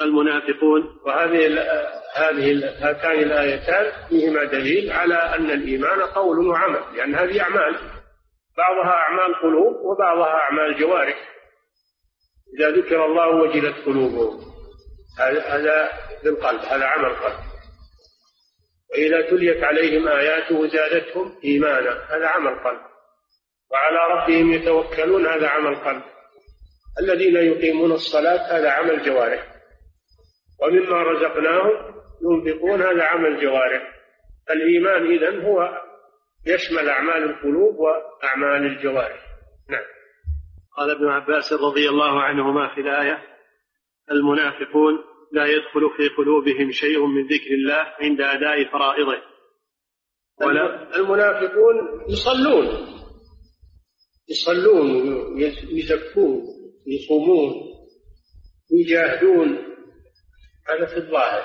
[0.00, 0.98] المنافقون.
[1.06, 1.46] وهذه
[2.16, 7.74] هذه هاتان الآيتان فيهما دليل على أن الإيمان قول وعمل لأن هذه أعمال.
[8.56, 11.30] بعضها أعمال قلوب وبعضها أعمال جوارح.
[12.58, 14.49] إذا ذكر الله وجلت قلوبهم.
[15.20, 15.88] هذا
[16.24, 17.38] بالقلب هذا عمل قلب
[18.92, 22.80] وإذا تليت عليهم آياته زادتهم إيمانا هذا عمل قلب
[23.70, 26.02] وعلى ربهم يتوكلون هذا عمل قلب
[26.98, 29.46] الذين يقيمون الصلاة هذا عمل جوارح.
[30.62, 33.82] ومما رزقناهم ينفقون هذا عمل جوارح.
[34.50, 35.68] الإيمان إذن هو
[36.46, 39.26] يشمل أعمال القلوب وأعمال الجوارح.
[39.68, 39.84] نعم.
[40.76, 43.22] قال ابن عباس رضي الله عنهما في الآية
[44.10, 49.22] المنافقون لا يدخل في قلوبهم شيء من ذكر الله عند أداء فرائضه.
[50.40, 52.66] ولا المنافقون يصلون.
[54.28, 55.12] يصلون
[55.72, 56.42] ويزكون
[56.86, 57.52] ويصومون
[58.72, 59.48] ويجاهدون.
[60.68, 61.42] هذا في الظاهر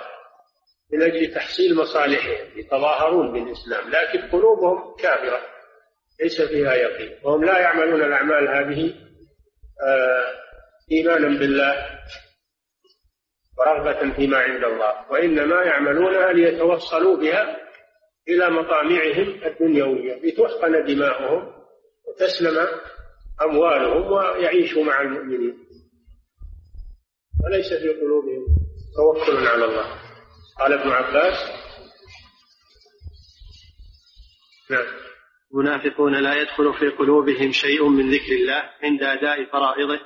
[0.94, 3.90] من أجل تحصيل مصالحهم يتظاهرون بالإسلام.
[3.90, 5.42] لكن قلوبهم كافرة.
[6.22, 7.20] ليس فيها يقين.
[7.24, 8.94] وهم لا يعملون الأعمال هذه
[9.88, 10.46] آه،
[10.92, 11.76] إيمانا بالله.
[13.58, 17.58] ورغبة فيما عند الله وإنما يعملونها ليتوصلوا بها
[18.28, 21.54] إلى مطامعهم الدنيوية لتحقن دماؤهم
[22.08, 22.68] وتسلم
[23.42, 25.58] أموالهم ويعيشوا مع المؤمنين.
[27.46, 28.46] وليس في قلوبهم
[28.96, 29.86] توكل على الله.
[30.60, 31.36] قال ابن عباس
[34.70, 34.86] نعم.
[35.54, 40.00] المنافقون لا يدخل في قلوبهم شيء من ذكر الله عند أداء فرائضه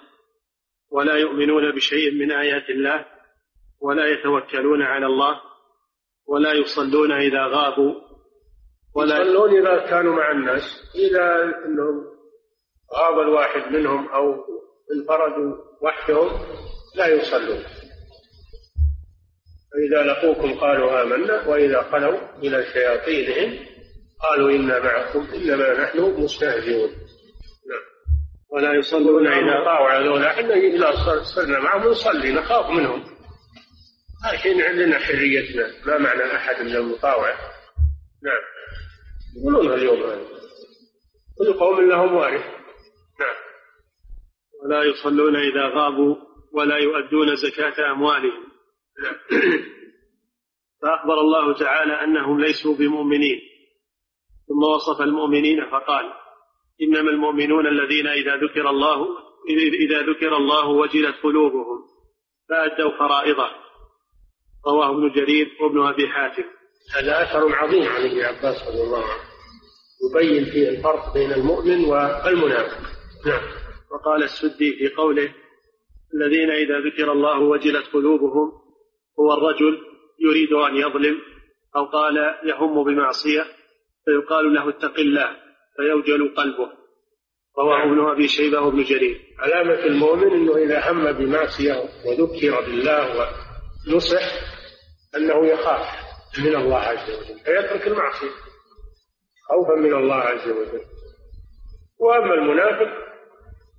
[0.92, 3.06] ولا يؤمنون بشيء من آيات الله
[3.82, 5.42] ولا يتوكلون على الله
[6.28, 7.94] ولا يصلون إذا غابوا
[8.96, 10.62] ولا يصلون إذا كانوا مع الناس
[10.96, 12.06] إذا أنهم
[12.96, 14.36] غاب الواحد منهم أو
[14.96, 16.30] انفردوا وحدهم
[16.96, 17.64] لا يصلون.
[19.74, 23.66] فإذا لقوكم قالوا آمنا وإذا خلوا إلى شياطينهم
[24.22, 26.90] قالوا إنا معكم إنما نحن مستهزئون.
[27.70, 27.86] نعم.
[28.52, 30.92] ولا يصلون إذا طاوع هذولا إحنا إذا
[31.36, 33.19] صرنا معهم نصلي نخاف منهم.
[34.26, 35.86] لكن عندنا حريتنا.
[35.86, 37.30] ما معنى أحد من المطاوع
[38.24, 38.44] نعم.
[39.38, 40.28] يقولونها اليوم هذا.
[41.38, 42.46] كل قوم لهم وارث.
[43.20, 43.36] نعم.
[44.64, 46.16] ولا يصلون إذا غابوا
[46.54, 48.50] ولا يؤدون زكاة أموالهم.
[50.82, 53.40] فأخبر الله تعالى أنهم ليسوا بمؤمنين.
[54.48, 56.14] ثم وصف المؤمنين فقال
[56.82, 59.08] إنما المؤمنون الذين إذا ذكر الله
[59.80, 61.80] إذا ذكر الله وجلت قلوبهم
[62.50, 63.50] فأدوا فرائضه
[64.68, 66.44] رواه ابن جرير وابن أبي حاتم.
[66.96, 69.24] هذا أثر عظيم عن ابن عباس رضي الله عنه.
[70.10, 72.82] يبين فيه الفرق بين المؤمن والمنافق.
[73.26, 73.42] نعم.
[73.92, 75.34] وقال السدي في قوله
[76.14, 78.52] الذين إذا ذكر الله وجلت قلوبهم
[79.20, 79.78] هو الرجل
[80.20, 81.22] يريد أن يظلم
[81.76, 83.44] أو قال يهم بمعصية
[84.06, 85.36] فيقال له اتق الله
[85.76, 86.70] فيوجل قلبه.
[87.60, 89.22] رواه ابن أبي شيبة وابن جرير.
[89.40, 91.74] علامة المؤمن أنه إذا هم بمعصية
[92.06, 93.49] وذكر بالله
[93.88, 94.22] ونصح
[95.16, 95.88] أنه يخاف
[96.40, 98.30] من الله عز وجل فيترك المعصية.
[99.50, 100.82] خوفا من الله عز وجل.
[102.00, 103.10] وأما المنافق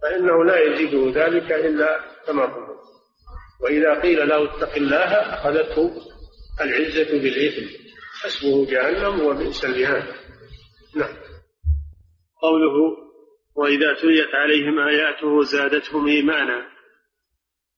[0.03, 2.71] فإنه لا يزيده ذلك إلا تمردا
[3.63, 5.93] وإذا قيل له اتق الله أخذته
[6.61, 7.67] العزة بالإثم.
[8.23, 10.15] حسبه جهنم وبئس المهاد.
[10.97, 11.17] نعم.
[12.43, 12.97] قوله
[13.57, 16.70] وإذا تليت عليهم آياته زادتهم إيمانا.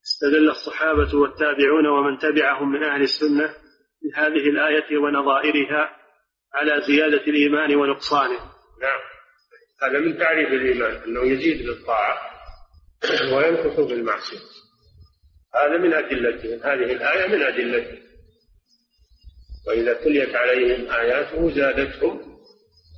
[0.05, 3.55] استدل الصحابة والتابعون ومن تبعهم من أهل السنة
[4.03, 5.96] بهذه الآية ونظائرها
[6.55, 8.38] على زيادة الإيمان ونقصانه.
[8.82, 9.00] نعم.
[9.82, 12.18] هذا من تعريف الإيمان أنه يزيد بالطاعة
[13.36, 14.38] وينقص بالمعصية.
[15.55, 18.03] هذا من أدلتهم هذه الآية من أدلتهم
[19.68, 22.38] وإذا تليت عليهم آياته زادتهم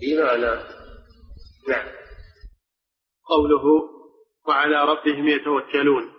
[0.02, 0.68] إيمانا.
[1.68, 1.86] نعم.
[3.28, 3.90] قوله
[4.48, 6.13] وعلى ربهم يتوكلون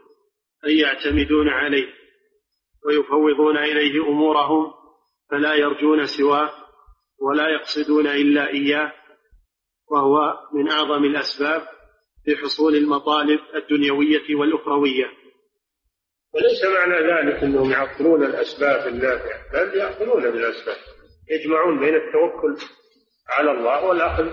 [0.66, 1.88] أي يعتمدون عليه
[2.86, 4.74] ويفوضون إليه أمورهم
[5.32, 6.51] فلا يرجون سواه
[7.22, 8.93] ولا يقصدون إلا إياه
[9.91, 11.68] وهو من أعظم الأسباب
[12.26, 15.05] في حصول المطالب الدنيوية والأخروية.
[16.34, 20.78] وليس معنى ذلك أنهم يعطلون الأسباب النافعة بل يأخذون بالأسباب
[21.32, 22.57] يجمعون بين التوكل
[23.30, 24.30] على الله والأخذ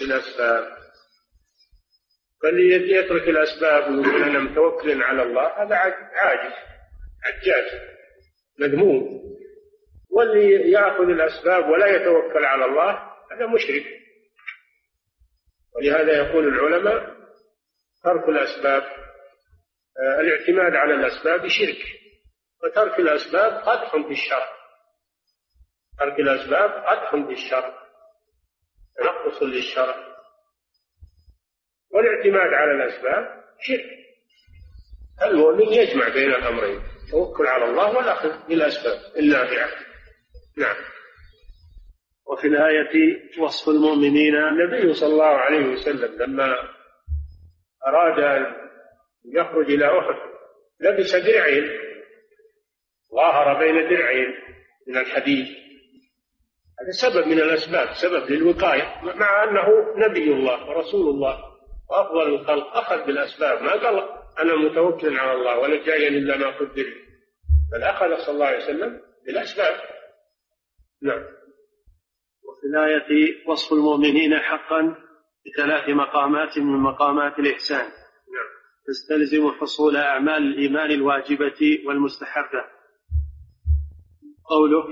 [0.00, 0.75] بالأسباب.
[2.42, 5.62] فاللي يترك الأسباب ويقول أنا متوكل على الله.
[5.62, 6.52] هذا عاجز
[7.24, 7.80] عجاز
[8.60, 9.22] مذموم.
[10.10, 12.92] واللي يأخذ الأسباب ولا يتوكل على الله
[13.32, 13.84] هذا مشرك.
[15.76, 17.16] ولهذا يقول العلماء
[18.04, 18.82] ترك الأسباب
[20.02, 21.78] آه، الاعتماد على الأسباب شرك
[22.64, 24.48] وترك الأسباب قدح في الشرع
[25.98, 27.74] ترك الأسباب قدح في الشرع
[28.96, 30.05] تنقص للشرع
[31.96, 33.84] والاعتماد على الأسباب شرك.
[35.22, 39.68] المؤمن يجمع بين الأمرين التوكل على الله والأخذ بالأسباب النافعة.
[40.58, 40.76] نعم.
[42.26, 46.54] وفي الآية وصف المؤمنين النبي صلى الله عليه وسلم لما
[47.86, 48.54] أراد أن
[49.34, 50.14] يخرج إلى أحد
[50.80, 51.68] لبس درعين
[53.14, 54.34] ظاهر بين درعين
[54.88, 55.46] من الحديد
[56.80, 61.55] هذا سبب من الأسباب سبب للوقاية مع أنه نبي الله ورسول الله.
[61.90, 63.62] وأفضل الخلق أخذ بالأسباب.
[63.62, 64.08] ما قال
[64.38, 66.86] أنا متوكل على الله ولا جاي إلا ما قدر
[67.72, 69.80] بل أخذ صلى الله عليه وسلم بالأسباب.
[71.02, 71.24] نعم.
[72.44, 74.96] وفي الآية وصف المؤمنين حقا
[75.46, 77.86] بثلاث مقامات من مقامات الإحسان.
[77.86, 78.48] نعم.
[78.86, 82.64] تستلزم حصول أعمال الإيمان الواجبة والمستحبة.
[84.50, 84.84] قوله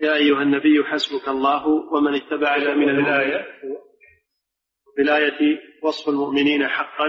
[0.00, 3.46] يا أيها النبي حسبك الله ومن اتبعك من الآية
[4.96, 7.08] في الآية وصف المؤمنين حقا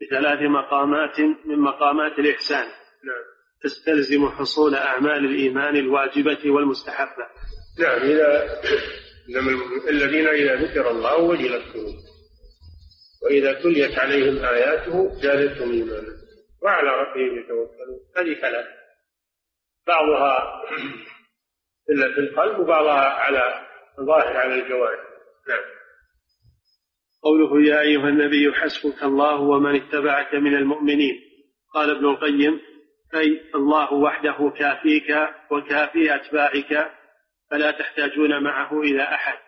[0.00, 2.66] بثلاث مقامات من مقامات الإحسان.
[3.04, 3.24] نعم.
[3.62, 7.26] تستلزم حصول أعمال الإيمان الواجبة والمستحبة.
[7.80, 8.60] نعم إذا
[9.88, 12.04] الذين إذا ذكر الله وجلت قلوبهم.
[13.24, 16.14] وإذا تليت عليهم آياته زادتهم إيمانا.
[16.62, 18.00] وعلى ربهم يتوكلون.
[18.16, 18.66] هذه ثلاث
[19.86, 20.62] بعضها
[21.86, 23.66] في القلب وبعضها على
[23.98, 25.00] الظاهر على الجوارح.
[25.48, 25.73] نعم.
[27.24, 31.20] قوله يا أيها النبي حسبك الله ومن اتبعك من المؤمنين.
[31.74, 32.60] قال ابن القيم
[33.14, 35.10] أي الله وحده كافيك
[35.50, 36.90] وكافي أتباعك
[37.50, 39.38] فلا تحتاجون معه إلى أحد.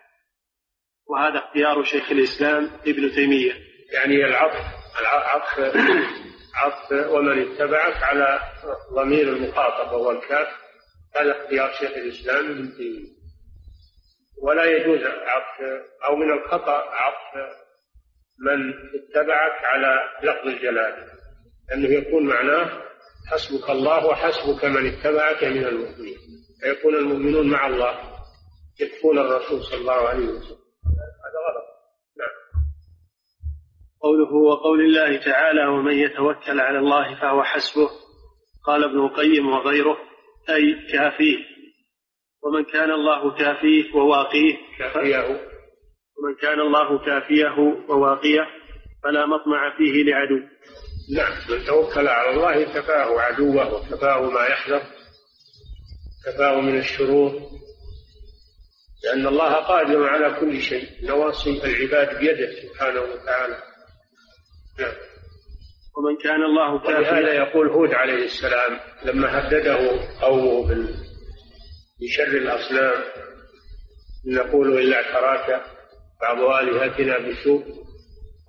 [1.09, 3.53] وهذا اختيار شيخ الإسلام ابن تيمية.
[3.93, 4.65] يعني العطف
[5.01, 5.77] العطف
[6.55, 8.39] عطف ومن اتبعك على
[8.93, 10.47] ضمير المخاطب وهو الكاف
[11.15, 13.17] هذا اختيار شيخ الإسلام ابن تيمية.
[14.43, 15.61] ولا يجوز عطف
[16.09, 17.66] أو من الخطأ عطف
[18.39, 21.07] من اتبعك على لفظ الجلال
[21.69, 22.81] لأنه يكون معناه
[23.31, 26.17] حسبك الله وحسبك من اتبعك من المؤمنين
[26.61, 28.17] فيكون المؤمنون مع الله
[28.79, 30.57] يكفون الرسول صلى الله عليه وسلم.
[31.25, 31.67] هذا غلط.
[32.17, 32.63] نعم.
[34.01, 37.89] قوله وقول الله تعالى ومن يتوكل على الله فهو حسبه
[38.65, 39.97] قال ابن القيم وغيره
[40.49, 41.37] أي كافيه.
[42.43, 45.56] ومن كان الله كافيه وواقيه كافيه.
[46.17, 47.55] ومن كان الله كافيه
[47.89, 48.47] وواقيه
[49.03, 50.39] فلا مطمع فيه لعدو.
[51.15, 54.81] نعم من توكل على الله كفاه عدوه وكفاه ما يحذر
[56.25, 57.31] كفاه من الشرور.
[59.03, 63.57] لأن الله قادر على كل شيء نواصي العباد بيده سبحانه وتعالى.
[64.79, 64.93] نعم.
[65.97, 67.19] ومن كان الله كافيا.
[67.19, 70.87] هذا يقول هود عليه السلام لما هدده قومه
[72.01, 73.03] بشر الأصنام
[74.25, 75.76] نقول إلا اعتراك
[76.21, 77.63] بعض آلهتنا بسوء.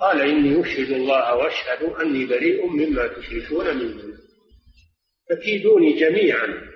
[0.00, 4.18] قال إني أشهد الله وأشهد أني بريء مما تشركون من دونه
[5.30, 6.68] فكيدوني جميعا.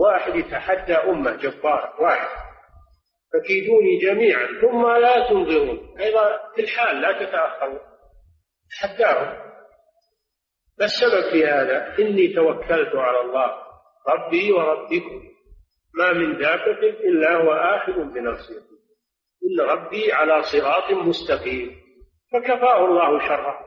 [0.00, 2.40] واحد يتحدى أمة جبار واحد.
[3.32, 4.46] فكيدوني جميعا.
[4.60, 5.98] ثم لا تنظرون.
[6.00, 7.80] أيضا في الحال لا تتأخرون.
[8.70, 9.50] تحداهم.
[10.78, 13.50] ما السبب في هذا؟ إني توكلت على الله
[14.08, 15.22] ربي وربكم.
[15.94, 18.69] ما من دابة إلا هو آخذ بنصيته
[19.44, 21.80] إن ربي على صراط مستقيم.
[22.32, 23.58] فكفاه الله شره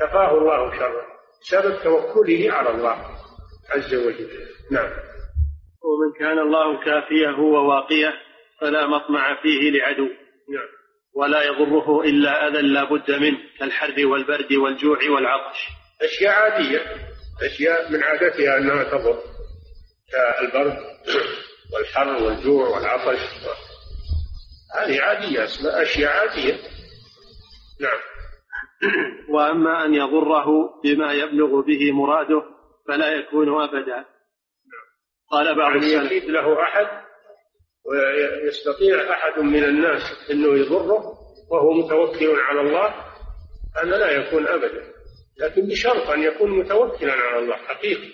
[0.00, 1.06] كفاه الله شره
[1.40, 2.96] سبب توكله على الله
[3.70, 4.30] عز وجل.
[4.70, 4.90] نعم.
[5.84, 8.12] ومن كان الله كافيه وواقيه
[8.60, 10.08] فلا مطمع فيه لعدو.
[10.48, 10.68] نعم.
[11.16, 15.58] ولا يضره إلا أذى لا بد منه كالحر والبرد والجوع والعطش.
[16.02, 16.80] أشياء عادية.
[17.42, 19.18] أشياء من عادتها أنها تضر.
[20.12, 20.78] كالبرد
[21.74, 23.20] والحر والجوع والعطش.
[24.74, 26.54] هذه عادية اسمها أشياء عادية.
[27.80, 27.98] نعم.
[29.28, 30.46] وأما أن يضره
[30.84, 32.42] بما يبلغ به مراده
[32.88, 34.04] فلا يكون أبدا.
[35.30, 37.04] قال بعض يعني يفيد له أحد
[37.84, 41.14] ويستطيع أحد من الناس أنه يضره
[41.50, 42.94] وهو متوكل على الله
[43.76, 44.94] هذا لا يكون أبدا.
[45.40, 48.12] لكن بشرط أن يكون متوكلا على الله حقيقي.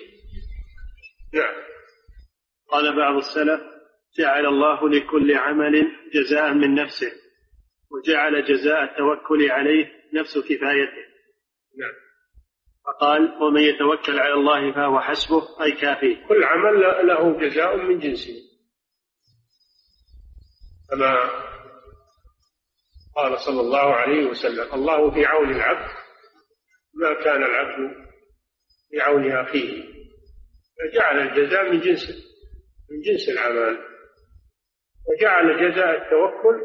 [1.35, 1.55] نعم.
[2.69, 3.70] قال بعض السلف
[4.19, 7.13] جعل الله لكل عمل جزاء من نفسه
[7.91, 11.11] وجعل جزاء التوكل عليه نفس كفايته.
[11.79, 11.93] نعم.
[12.87, 16.27] فقال ومن يتوكل على الله فهو حسبه أي كافيه.
[16.29, 18.35] كل عمل له جزاء من جنسه.
[20.91, 21.31] كما
[23.17, 25.91] قال صلى الله عليه وسلم الله في عون العبد
[26.95, 27.95] ما كان العبد
[28.91, 29.85] في عون أخيه
[30.79, 32.09] فجعل الجزاء من جنس
[32.91, 33.90] من جنس العمل
[35.09, 36.61] وجعل جزاء التوكل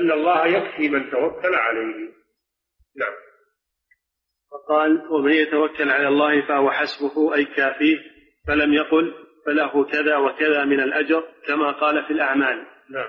[0.00, 2.10] أن الله يكفي من توكل عليه.
[2.96, 3.12] نعم.
[4.50, 7.98] فقال ومن يتوكل على الله فهو حسبه أي كافيه
[8.46, 9.14] فلم يقل
[9.46, 12.66] فله كذا وكذا من الأجر كما قال في الأعمال.
[12.90, 13.08] نعم.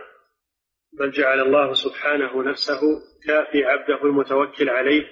[0.99, 2.82] بل جعل الله سبحانه نفسه
[3.27, 5.07] كافي عبده المتوكل عليه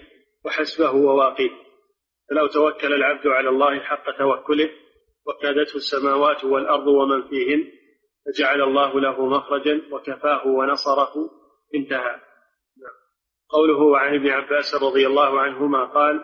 [0.45, 1.49] وحسبه وواقيه.
[2.29, 4.69] فلو توكل العبد على الله حق توكله
[5.27, 7.78] وكادته السماوات والأرض ومن فيهن
[8.29, 11.13] فجعل الله له مخرجا وكفاه ونصره.
[11.75, 12.15] انتهى.
[13.49, 16.19] قوله عن ابن عباس رضي الله عنهما قال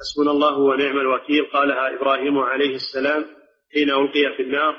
[0.00, 1.44] حسبنا الله ونعم الوكيل.
[1.44, 3.24] قالها إبراهيم عليه السلام
[3.74, 4.76] حين ألقي في النار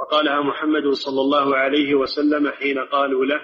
[0.00, 3.40] وقالها محمد صلى الله عليه وسلم حين قالوا له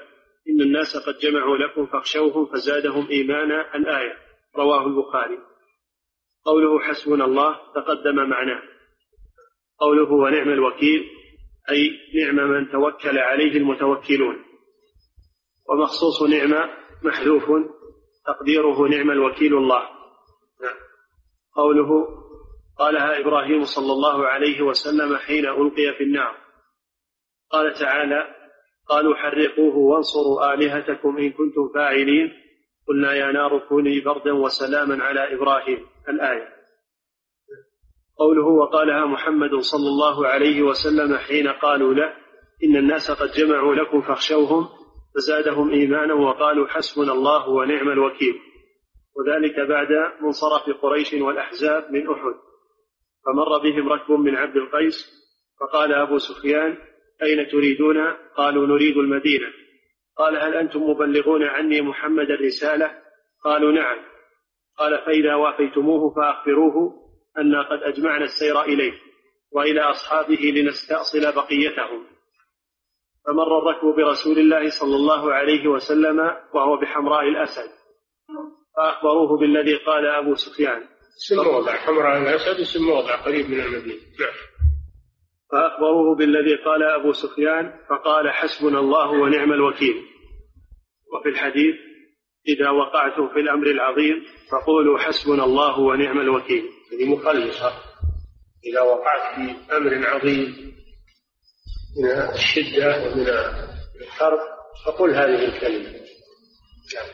[0.49, 3.77] إن الناس قد جمعوا لكم فاخشوهم فزادهم إيمانا.
[3.77, 4.17] الآية.
[4.57, 5.39] رواه البخاري.
[6.45, 8.63] قوله حسبنا الله تقدم معناه.
[9.79, 11.22] قوله ونعم الوكيل
[11.71, 14.45] أي نعم من توكل عليه المتوكلون.
[15.69, 16.71] ومخصوص نعمة
[17.03, 17.45] محذوف
[18.27, 19.83] تقديره نعم الوكيل الله.
[20.63, 20.77] نعم.
[21.57, 22.09] قوله
[22.79, 26.37] قالها إبراهيم صلى الله عليه وسلم حين ألقي في النار.
[27.51, 28.35] قال تعالى
[28.89, 32.33] قالوا حرقوه وانصروا آلهتكم إن كنتم فاعلين.
[32.89, 35.87] قلنا يا نار كوني بردا وسلاما على إبراهيم.
[36.09, 36.62] الآية.
[38.19, 42.15] قوله وقالها محمد صلى الله عليه وسلم حين قالوا له
[42.65, 44.69] إن الناس قد جمعوا لكم فاخشوهم
[45.15, 48.35] فزادهم إيمانا وقالوا حسبنا الله ونعم الوكيل.
[49.17, 49.89] وذلك بعد
[50.21, 52.35] منصرف قريش والأحزاب من أحد.
[53.27, 55.11] فمر بهم ركب من عبد القيس
[55.61, 56.79] فقال أبو سفيان
[57.23, 57.97] أين تريدون؟
[58.37, 59.47] قالوا نريد المدينة.
[60.17, 62.91] قال هل أنتم مبلغون عني محمد الرسالة؟
[63.45, 63.99] قالوا نعم.
[64.79, 67.02] قال فإذا وافيتموه فأخبروه
[67.39, 68.93] أنا قد أجمعنا السير إليه
[69.53, 72.07] وإلى أصحابه لنستأصل بقيتهم.
[73.27, 76.21] فمر الركب برسول الله صلى الله عليه وسلم
[76.55, 77.71] وهو بحمراء الأسد
[78.77, 80.83] فأخبروه بالذي قال أبو سفيان.
[81.19, 84.35] اسم موضع حمراء الأسد اسم موضع قريب من المدينة نعم.
[85.53, 90.03] فأخبروه بالذي قال أبو سفيان فقال حسبنا الله ونعم الوكيل.
[91.13, 91.75] وفي الحديث
[92.49, 96.65] إذا وقعتم في الأمر العظيم فقولوا حسبنا الله ونعم الوكيل.
[96.93, 97.73] يعني مخلصة.
[98.65, 100.73] إذا وقعت في أمر عظيم
[101.97, 103.29] من الشدة ومن
[104.01, 104.39] الحرب
[104.87, 105.91] فقل هذه الكلمة.
[106.95, 107.09] نعم.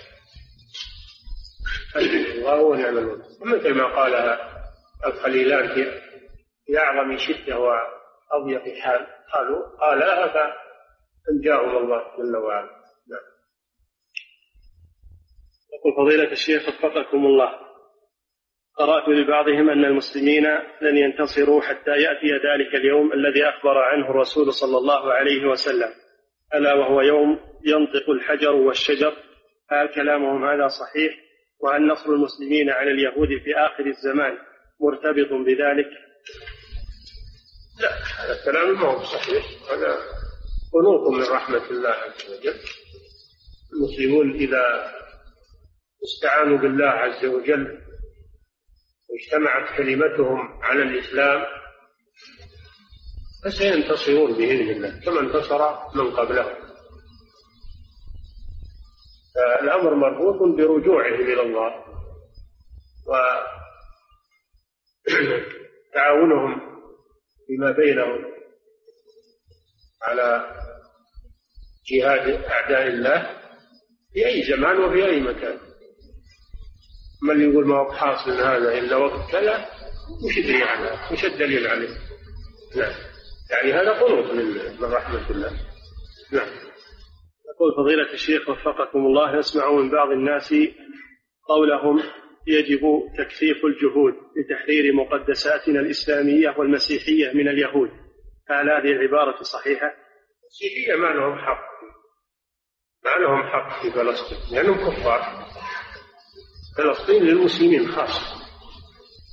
[1.96, 3.24] الله ونعم الوكيل.
[3.40, 4.38] مثل ما قالها
[5.06, 6.00] الخليلان في
[6.66, 12.70] في أعظم شدة وأضيق حال قالوا قالها فأنجاهم الله جل وعلا.
[13.08, 13.28] نعم.
[15.74, 17.67] يقول فضيلة الشيخ وفقكم الله.
[18.78, 20.44] قرأت لبعضهم أن المسلمين
[20.82, 25.88] لن ينتصروا حتى يأتي ذلك اليوم الذي أخبر عنه الرسول صلى الله عليه وسلم.
[26.54, 29.16] ألا وهو يوم ينطق الحجر والشجر.
[29.70, 31.18] هل كلامهم هذا صحيح.
[31.60, 34.38] وهل نصر المسلمين على اليهود في آخر الزمان
[34.80, 35.90] مرتبط بذلك؟
[37.80, 39.44] لا هذا الكلام ما هو صحيح.
[39.72, 39.96] هذا
[40.72, 42.58] قنوط من رحمة الله عز وجل.
[43.72, 44.92] المسلمون إذا
[46.04, 47.87] استعانوا بالله عز وجل
[49.08, 51.44] واجتمعت كلمتهم على الإسلام
[53.44, 56.68] فسينتصرون بإذن الله كما انتصر من قبلهم.
[59.34, 61.84] فالأمر مربوط برجوعهم إلى الله
[65.94, 66.60] وتعاونهم
[67.46, 68.24] فيما بينهم
[70.02, 70.56] على
[71.86, 73.40] جهاد أعداء الله
[74.12, 75.67] في أي زمان وفي أي مكان.
[77.22, 79.66] من يقول ما هو حاصل هذا إلا وقت كذا
[80.24, 81.88] وش يدري عنه وش الدليل عليه.
[82.76, 82.92] نعم.
[83.50, 84.44] يعني هذا قنوط من
[84.80, 85.50] من رحمة الله.
[86.32, 86.48] نعم.
[87.54, 90.54] يقول فضيلة الشيخ وفقكم الله نسمع من بعض الناس
[91.48, 92.02] قولهم
[92.46, 92.80] يجب
[93.18, 97.90] تكثيف الجهود لتحرير مقدساتنا الإسلامية والمسيحية من اليهود.
[98.48, 99.94] هل هذه العبارة صحيحة؟
[100.42, 101.68] المسيحية ما لهم حق.
[103.04, 105.20] ما لهم حق في فلسطين لأنهم كفار.
[106.78, 108.38] فلسطين للمسلمين خاصة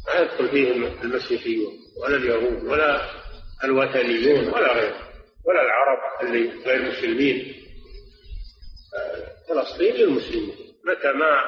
[0.07, 3.01] ما يدخل فيهم المسيحيون ولا اليهود ولا
[3.63, 5.05] الوثنيون ولا غيرهم
[5.45, 7.55] ولا العرب اللي غير المسلمين
[9.49, 10.55] فلسطين للمسلمين.
[10.85, 11.41] متى ما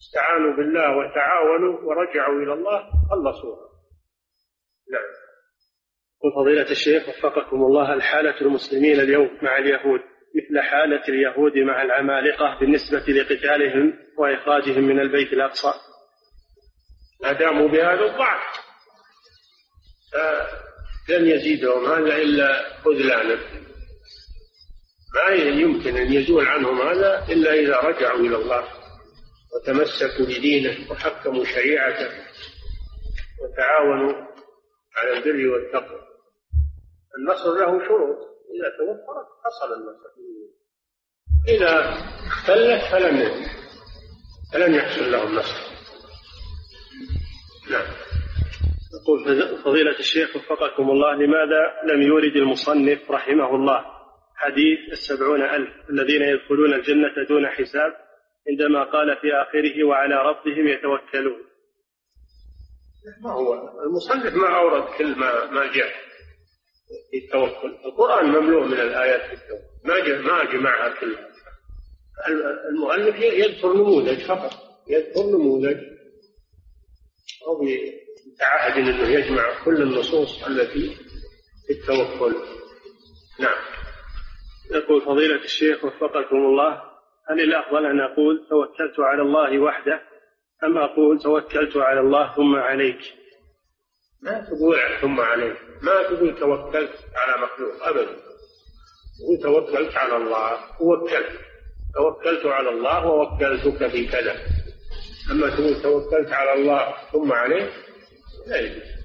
[0.00, 3.66] استعانوا بالله وتعاونوا ورجعوا إلى الله خلصوها.
[4.92, 5.10] نعم.
[6.24, 10.00] وفضيلة الشيخ وفقكم الله الحالة المسلمين اليوم مع اليهود.
[10.36, 15.72] مثل حالة اليهود مع العمالقة بالنسبة لقتالهم وإخراجهم من البيت الأقصى.
[17.22, 18.40] ما داموا بهذا الضعف
[21.08, 23.38] لن يزيدهم هذا إلا خذلانا.
[25.14, 28.64] ما يمكن أن يزول عنهم هذا إلا إذا رجعوا إلى الله
[29.54, 32.10] وتمسكوا بدينه وحكموا شريعته
[33.42, 34.12] وتعاونوا
[34.96, 36.00] على البر والتقوى.
[37.18, 38.36] النصر له شروط.
[38.56, 40.25] إذا توفرت حصل النصر.
[41.48, 41.94] إذا
[42.26, 43.46] اختلت فلن
[44.52, 45.66] فلن يحصل له النصر.
[47.70, 47.86] نعم.
[48.94, 53.84] يقول فضيلة الشيخ وفقكم الله لماذا لم يورد المصنف رحمه الله
[54.36, 57.92] حديث السبعون ألف الذين يدخلون الجنة دون حساب
[58.50, 61.46] عندما قال في آخره وعلى ربهم يتوكلون؟
[63.22, 63.54] ما هو؟
[63.86, 65.92] المصنف ما أورد كل ما ما جاء
[67.10, 67.76] في التوكل.
[67.84, 69.64] القرآن مملوء من الآيات في التوكل.
[69.84, 71.35] ما جاء ما جمعها كلها.
[72.68, 74.52] المؤلف يذكر نموذج فقط.
[74.88, 75.76] يذكر نموذج
[77.46, 80.96] أو يتعهد أنه يجمع كل النصوص التي
[81.66, 82.34] في التوكل.
[83.40, 83.58] نعم.
[84.70, 86.82] يقول فضيلة الشيخ وفقكم الله
[87.28, 90.00] هل الأفضل أن أقول توكلت على الله وحده
[90.64, 92.98] أم أقول توكلت على الله ثم عليك؟
[94.22, 95.56] ما تقول ثم عليك.
[95.82, 97.82] ما تقول توكلت على مخلوق.
[97.82, 98.16] أبدا.
[99.18, 100.58] تقول توكلت على الله.
[100.82, 101.40] ووكلت
[101.94, 104.36] توكلت على الله ووكلتك في كذا.
[105.30, 107.70] أما تقول توكلت على الله ثم عليه
[108.46, 108.96] لا يجوز.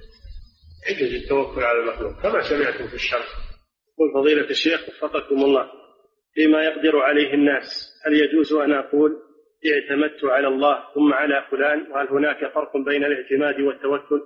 [0.89, 3.25] يجوز التوكل على المخلوق كما سمعتم في الشرع
[3.93, 5.65] يقول فضيلة الشيخ وفقكم الله
[6.33, 9.11] فيما يقدر عليه الناس هل يجوز أن أقول
[9.71, 14.21] اعتمدت على الله ثم على فلان وهل هناك فرق بين الاعتماد والتوكل؟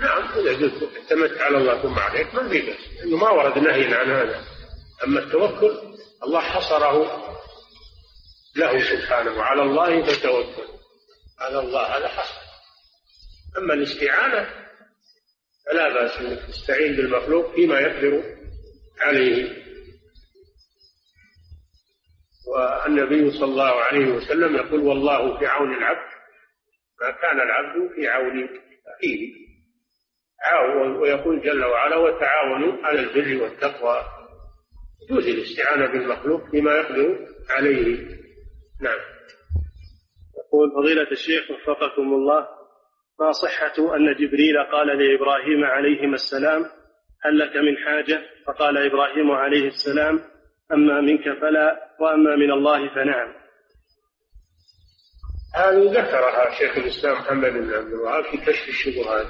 [0.00, 4.40] نعم قلت اعتمدت على الله ثم عليك ما في لأنه ما ورد نهي عن هذا.
[5.04, 5.70] أما التوكل
[6.22, 6.96] الله حصره
[8.56, 9.38] له سبحانه.
[9.38, 10.68] وعلى الله فتوكل
[11.40, 12.40] على الله هذا حصر.
[13.58, 14.68] أما الاستعانة
[15.66, 18.22] فلا بأس أنك تستعين بالمخلوق فيما يقدر
[19.00, 19.68] عليه.
[22.46, 26.08] والنبي صلى الله عليه وسلم يقول والله في عون العبد
[27.00, 28.48] ما كان العبد في عون
[28.96, 29.48] أخيه.
[31.00, 34.17] ويقول جل وعلا وتعاونوا على البر والتقوى.
[35.10, 37.18] يجوز الاستعانة بالمخلوق فيما يقدر
[37.50, 37.96] عليه.
[38.80, 38.98] نعم.
[40.38, 42.48] يقول فضيلة الشيخ وفقكم الله
[43.20, 46.64] ما صحة أن جبريل قال لإبراهيم عليهما السلام
[47.22, 50.20] هل لك من حاجة؟ فقال إبراهيم عليه السلام
[50.72, 53.34] أما منك فلا وأما من الله فنعم.
[55.54, 59.26] هذه ذكرها شيخ الإسلام محمد بن عبد الوهاب في كشف الشبهات.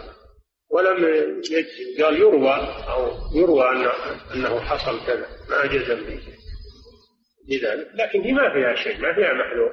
[0.70, 1.04] ولم
[1.38, 2.54] يجزم قال يروى
[2.88, 3.90] أو يروى أن
[4.34, 6.22] أنه حصل كذا ما جزم به.
[7.48, 9.72] لذلك لكن هي ما فيها شيء ما فيها محلول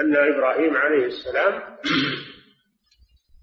[0.00, 1.62] أن إبراهيم عليه السلام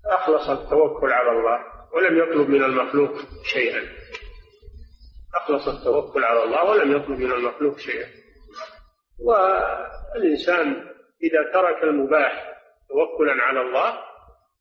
[0.05, 1.59] أخلص التوكل على الله
[1.93, 3.11] ولم يطلب من المخلوق
[3.43, 3.81] شيئا.
[5.35, 8.07] أخلص التوكل على الله ولم يطلب من المخلوق شيئا.
[9.19, 10.67] والإنسان
[11.23, 12.53] إذا ترك المباح
[12.89, 13.97] توكلا على الله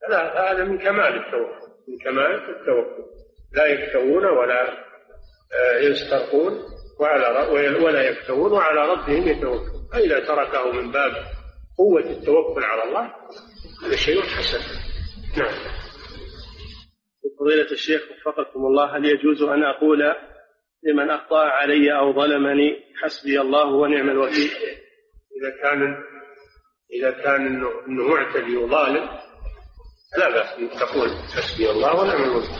[0.03, 1.70] فلا هذا من كمال التوكل.
[1.91, 3.05] من كمال التوكل.
[3.53, 4.91] لا يكتوون ولا
[5.53, 6.53] آه، يسترقون
[7.01, 7.49] وعلى
[7.85, 9.89] ولا يكتوون وعلى ربهم يتوكلون.
[9.93, 11.13] فإذا تركه من باب
[11.79, 13.15] قوة التوكل على الله
[13.87, 14.61] هذا شيء حسن.
[15.37, 15.81] نعم.
[17.41, 20.15] فضيلة الشيخ وفقكم الله هل يجوز أن أقول
[20.83, 24.51] لمن أخطأ علي أو ظلمني حسبي الله ونعم الوكيل؟
[25.41, 25.97] إذا كان
[26.93, 29.09] إذا كان إنه معتدي وظالم
[30.19, 32.51] لا بأس أن تقول حسبي الله ونعم الوكيل.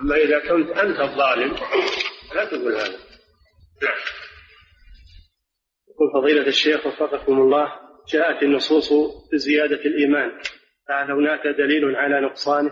[0.00, 1.54] أما إذا كنت أنت الظالم
[2.34, 2.98] لا تقول هذا.
[3.82, 3.98] نعم.
[5.88, 7.66] يقول فضيلة الشيخ وفقكم الله
[8.08, 8.92] جاءت النصوص
[9.32, 10.30] بزيادة الإيمان
[10.88, 12.70] فهل هناك دليل على نقصانه؟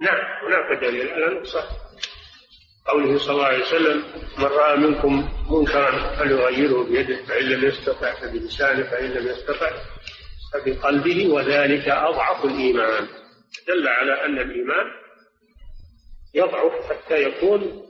[0.00, 1.68] نعم هناك دليل على نقصانه.
[2.86, 4.04] قوله صلى الله عليه وسلم
[4.38, 9.70] من رأى منكم منكرا فليغيره بيده فإن لم يستطع فبلسانه فإن لم يستطع
[10.56, 13.08] فبقلبه وذلك أضعف الإيمان.
[13.68, 14.86] دل على أن الإيمان
[16.34, 17.82] يضعف حتى يكون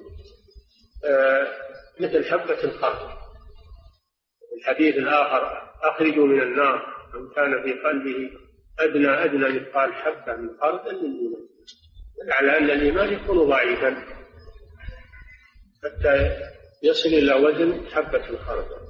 [1.05, 1.47] آه،
[2.01, 3.15] مثل حبة الخردل
[4.59, 8.31] الحديث الآخر أخرجوا من النار من كان في قلبه
[8.79, 11.47] أدنى أدنى مثقال حبة من خردل من الإيمان
[12.33, 14.05] على أن الإيمان يكون ضعيفا
[15.85, 16.37] حتى
[16.83, 18.86] يصل إلى وزن حبة الخردل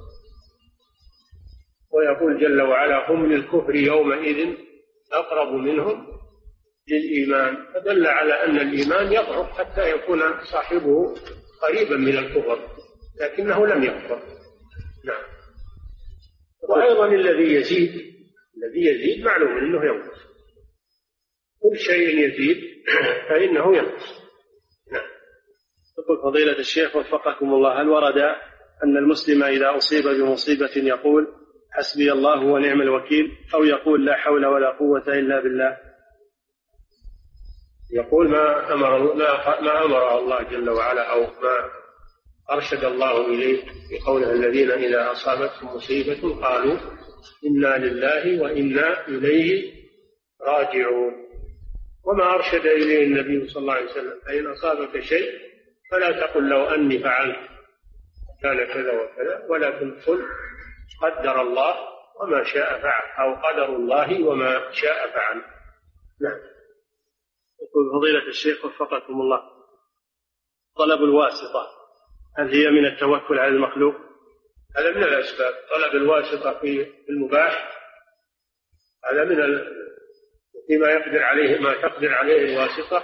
[1.97, 4.55] ويقول جل وعلا هم للكفر يومئذ
[5.13, 6.07] أقرب منهم
[6.87, 10.19] للإيمان فدل على أن الإيمان يضعف حتى يكون
[10.51, 11.15] صاحبه
[11.61, 12.59] قريبا من الكفر
[13.21, 14.21] لكنه لم يكفر.
[15.05, 15.23] نعم.
[16.69, 17.91] وأيضا الذي يزيد
[18.57, 20.19] الذي يزيد معلوم أنه ينقص.
[21.61, 22.57] كل شيء يزيد
[23.29, 24.21] فإنه ينقص.
[24.91, 25.07] نعم.
[25.99, 28.17] يقول فضيلة الشيخ وفقكم الله هل ورد
[28.83, 31.27] أن المسلم إذا أصيب بمصيبة يقول
[31.77, 35.77] حسبي الله ونعم الوكيل أو يقول لا حول ولا قوة إلا بالله.
[37.93, 41.69] يقول ما أمر ما, ما أمر الله جل وعلا أو ما
[42.51, 46.77] أرشد الله إليه بقوله الذين إذا أصابتهم مصيبة قالوا
[47.45, 49.73] إنا لله وإنا إليه
[50.41, 51.27] راجعون.
[52.05, 55.31] وما أرشد إليه النبي صلى الله عليه وسلم فإن أصابك شيء
[55.91, 57.37] فلا تقل لو أني فعلت
[58.43, 60.19] كان كذا وكذا ولكن قل
[61.01, 61.75] قدر الله
[62.21, 65.35] وما شاء فعل أو قدر الله وما شاء فعل.
[66.21, 66.39] نعم.
[67.61, 69.41] يقول فضيلة الشيخ وفقكم الله.
[70.77, 71.67] طلب الواسطة
[72.37, 73.95] هل هي من التوكل على المخلوق؟
[74.77, 75.53] هذا من الأسباب.
[75.71, 77.77] طلب الواسطة في المباح
[79.11, 79.77] هذا من ال...
[80.67, 83.03] فيما يقدر عليه ما تقدر عليه الواسطة.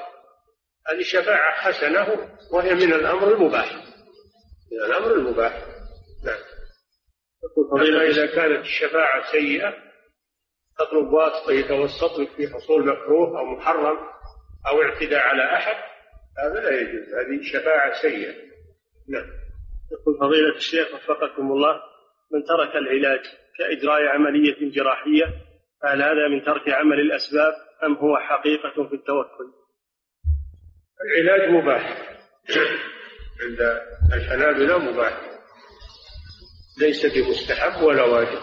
[0.87, 3.75] هذه شفاعة حسنة وهي من الأمر المباح.
[4.71, 5.65] من الأمر المباح.
[6.25, 6.52] نعم.
[7.73, 9.73] أما إذا كانت الشفاعة سيئة
[10.79, 13.97] تطلب واسطة يتوسط لك في حصول مكروه أو محرم
[14.67, 15.75] أو اعتداء على أحد
[16.37, 18.33] هذا لا يجوز هذه شفاعة سيئة.
[19.09, 19.25] نعم.
[19.91, 21.81] يقول فضيلة الشيخ وفقكم الله
[22.31, 23.21] من ترك العلاج
[23.57, 25.25] كإجراء عملية جراحية
[25.81, 27.53] فهل هذا من ترك عمل الأسباب
[27.83, 29.53] أم هو حقيقة في التوكل؟
[31.05, 32.13] العلاج مباح.
[33.41, 33.81] عند
[34.13, 35.32] الحنابلة مباح.
[36.77, 38.41] ليس بمستحب ولا واجب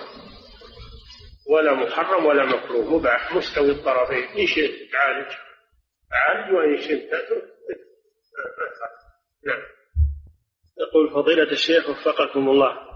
[1.50, 5.28] ولا محرم ولا مكروه مباح مستوي الطرفين إن شئت تعالج
[6.12, 7.10] عالج وإن شئت
[9.46, 9.62] نعم
[10.80, 12.90] يقول فضيلة الشيخ وفقكم الله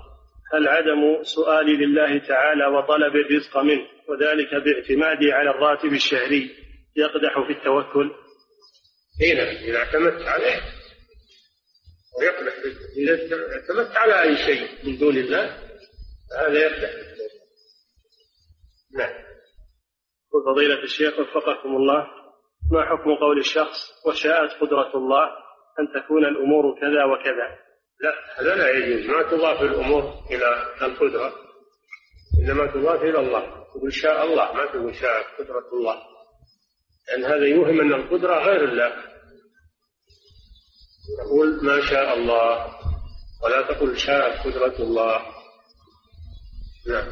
[0.54, 6.50] هل عدم سؤالي لله تعالى وطلب الرزق منه وذلك باعتمادي على الراتب الشهري
[6.96, 8.10] يقدح في التوكل؟
[9.22, 9.64] هنا نعم.
[9.64, 10.60] إذا اعتمدت عليه
[12.18, 12.54] ويقدح
[12.96, 15.44] إذا اعتمدت على أي شيء من دون الله
[16.38, 16.90] هذا يقدح
[18.94, 19.24] نعم.
[20.46, 22.06] فضيلة الشيخ وفقكم الله
[22.72, 25.24] ما حكم قول الشخص وشاءت قدرة الله
[25.80, 27.58] أن تكون الأمور كذا وكذا
[28.00, 29.06] لا هذا لا يجوز.
[29.06, 31.32] ما تضاف الأمور إلى القدرة
[32.42, 33.64] إنما تضاف إلى الله.
[33.74, 36.02] تقول شاء الله ما تقول شاءت قدرة الله
[37.08, 39.13] لأن هذا يوهم أن القدرة غير الله.
[41.18, 42.66] تقول ما شاء الله
[43.44, 45.22] ولا تقل شاء قدرة الله.
[46.88, 47.06] نعم.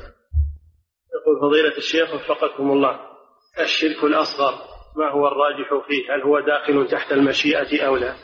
[1.15, 3.01] يقول فضيلة الشيخ وفقكم الله
[3.61, 4.55] الشرك الأصغر
[4.97, 8.17] ما هو الراجح فيه؟ هل هو داخل تحت المشيئة أو لا؟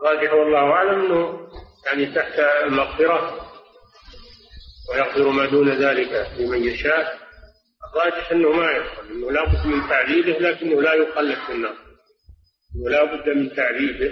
[0.00, 1.48] الراجح والله أعلم أنه
[1.86, 3.40] يعني تحت المغفرة
[4.90, 7.18] ويغفر ما دون ذلك لمن يشاء.
[7.90, 11.91] الراجح أنه ما يدخل أنه لا بد من تعذيبه لكنه لا يخلد في النار.
[12.80, 14.06] ولا بد من تعريفه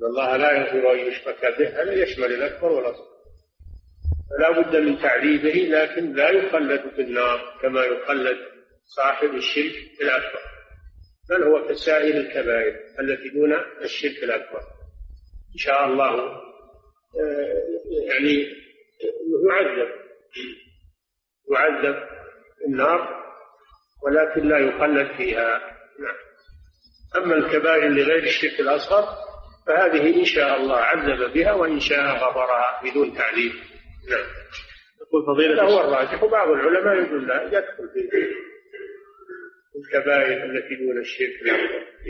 [0.00, 3.08] إن الله لا يغفر أن يشرك به هذا يشمل الأكبر والأصغر.
[4.30, 8.38] فلا بد من تعريفه لكن لا يخلد في النار كما يخلد
[8.84, 10.40] صاحب الشرك الأكبر.
[11.30, 13.52] بل هو كسائر الكبائر التي دون
[13.82, 14.60] الشرك الأكبر.
[15.54, 16.14] إن شاء الله
[17.20, 17.62] آه،
[18.08, 18.46] يعني
[19.48, 19.88] يعذب
[21.52, 22.08] يعذب
[22.66, 23.24] النار
[24.02, 25.58] ولكن لا يخلد فيها.
[26.00, 26.27] نعم.
[27.16, 29.04] أما الكبائر لغير الشرك الأصغر
[29.66, 33.52] فهذه إن شاء الله عذب بها وإن شاء غفرها بدون تعذيب.
[34.10, 34.26] نعم.
[35.00, 38.08] يقول فضيلة هو الراجح وبعض العلماء يقول لا يدخل في
[39.78, 41.60] الكبائر التي دون الشرك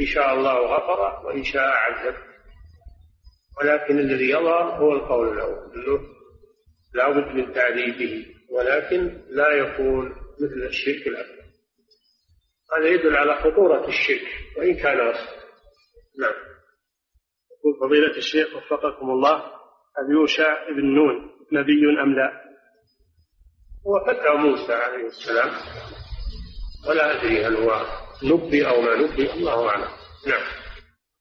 [0.00, 2.14] إن شاء الله غفر وإن شاء عذب.
[3.60, 6.00] ولكن الذي يظهر هو القول الأول أنه
[6.94, 10.08] لا بد من تعذيبه ولكن لا يكون
[10.40, 11.37] مثل الشرك الأكبر.
[12.76, 14.28] هذا يدل على خطورة الشرك
[14.58, 15.38] وإن كان أصلا
[16.18, 16.34] نعم
[17.58, 19.36] يقول فضيلة الشيخ وفقكم الله
[19.98, 22.48] هل يوشع بن نون نبي أم لا؟
[23.86, 25.50] هو فتى موسى عليه السلام
[26.88, 27.86] ولا أدري هل هو
[28.24, 29.88] نبي أو ما نبي الله أعلم
[30.26, 30.42] نعم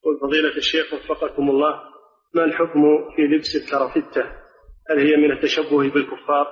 [0.04, 1.84] يقول فضيلة الشيخ وفقكم الله
[2.34, 2.82] ما الحكم
[3.16, 4.22] في لبس الكرافتة
[4.90, 6.48] هل هي من التشبه بالكفار؟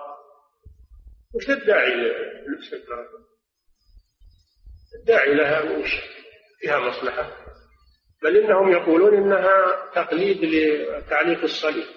[1.35, 3.35] وش الداعي للبس الكرافتة؟
[5.06, 5.91] الداعي لها وش
[6.60, 7.32] فيها مصلحة.
[8.23, 11.88] بل إنهم يقولون إنها تقليد لتعليق الصليب.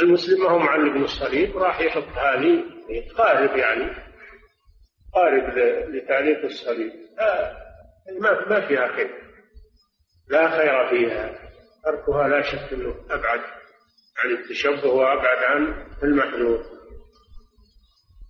[0.00, 2.64] المسلم ما هو معلق الصليب راح يحط هذه
[3.18, 3.96] قارب يعني
[5.14, 5.58] قارب
[5.94, 6.92] لتعليق الصليب.
[8.20, 9.10] ما ما فيها خير.
[10.28, 11.50] لا خير فيها.
[11.84, 13.40] تركها لا شك إنه أبعد
[14.18, 16.64] عن التشبه وأبعد عن المحذور.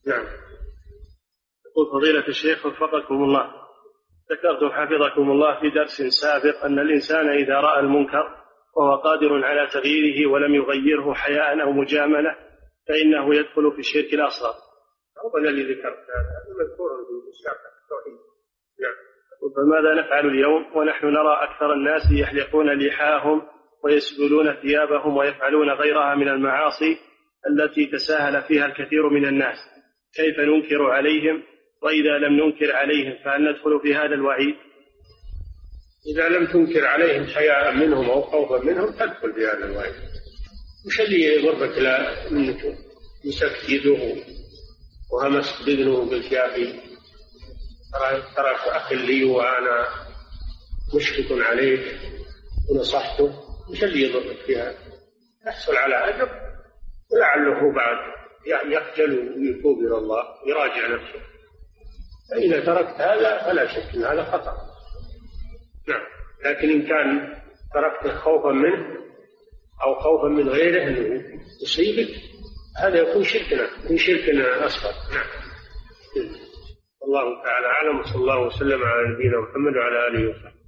[0.07, 0.27] نعم.
[1.71, 3.61] يقول فضيلة الشيخ وفقكم الله.
[4.33, 8.41] ذكرتم حفظكم الله في درس سابق أن الإنسان إذا رأى المنكر
[8.77, 12.37] وهو قادر على تغييره ولم يغيره حياء أو مجاملة
[12.89, 14.55] فإنه يدخل في الشرك الأصغر.
[15.25, 16.91] هو الذي ذكرت هذا مذكور
[18.81, 18.95] نعم.
[19.57, 23.43] فماذا نفعل اليوم؟ ونحن نرى أكثر الناس يحلقون لحاهم
[23.85, 26.99] ويسبلون ثيابهم ويفعلون غيرها من المعاصي
[27.51, 29.57] التي تساهل فيها الكثير من الناس.
[30.17, 31.43] كيف ننكر عليهم
[31.83, 34.55] وإذا لم ننكر عليهم فهل ندخل في هذا الوعيد؟
[36.07, 39.95] إذا لم تنكر عليهم حياء منهم أو خوفا منهم تدخل في هذا الوعيد.
[40.87, 42.15] وش اللي يضربك لا
[43.25, 44.17] مسكت يده
[45.13, 46.73] وهمست بذنه بالشافي
[47.93, 49.89] ترى ترى أخ لي وأنا
[50.95, 51.99] مشفق عليك.
[52.71, 53.35] ونصحته.
[53.71, 54.79] وش اللي يضرك في هذا؟
[55.45, 56.31] تحصل على أجر.
[57.13, 57.97] ولعله بعد
[58.47, 60.25] يعني يخجل ويتوب إلى الله.
[60.47, 61.30] يراجع نفسه.
[62.31, 64.57] فإذا تركت هذا فلا شك أن هذا خطأ.
[65.89, 66.07] نعم.
[66.45, 67.37] لكن إن كان
[67.75, 69.01] تركته خوفا منه
[69.87, 71.23] أو خوفا من غيره أنه
[71.63, 72.09] يصيبك
[72.83, 74.93] هذا يكون شركنا يكون شركنا أصغر.
[75.15, 75.27] نعم.
[77.05, 80.60] الله تعالى أعلم وصلى الله وسلم على نبينا محمد وعلى آله وصحبه.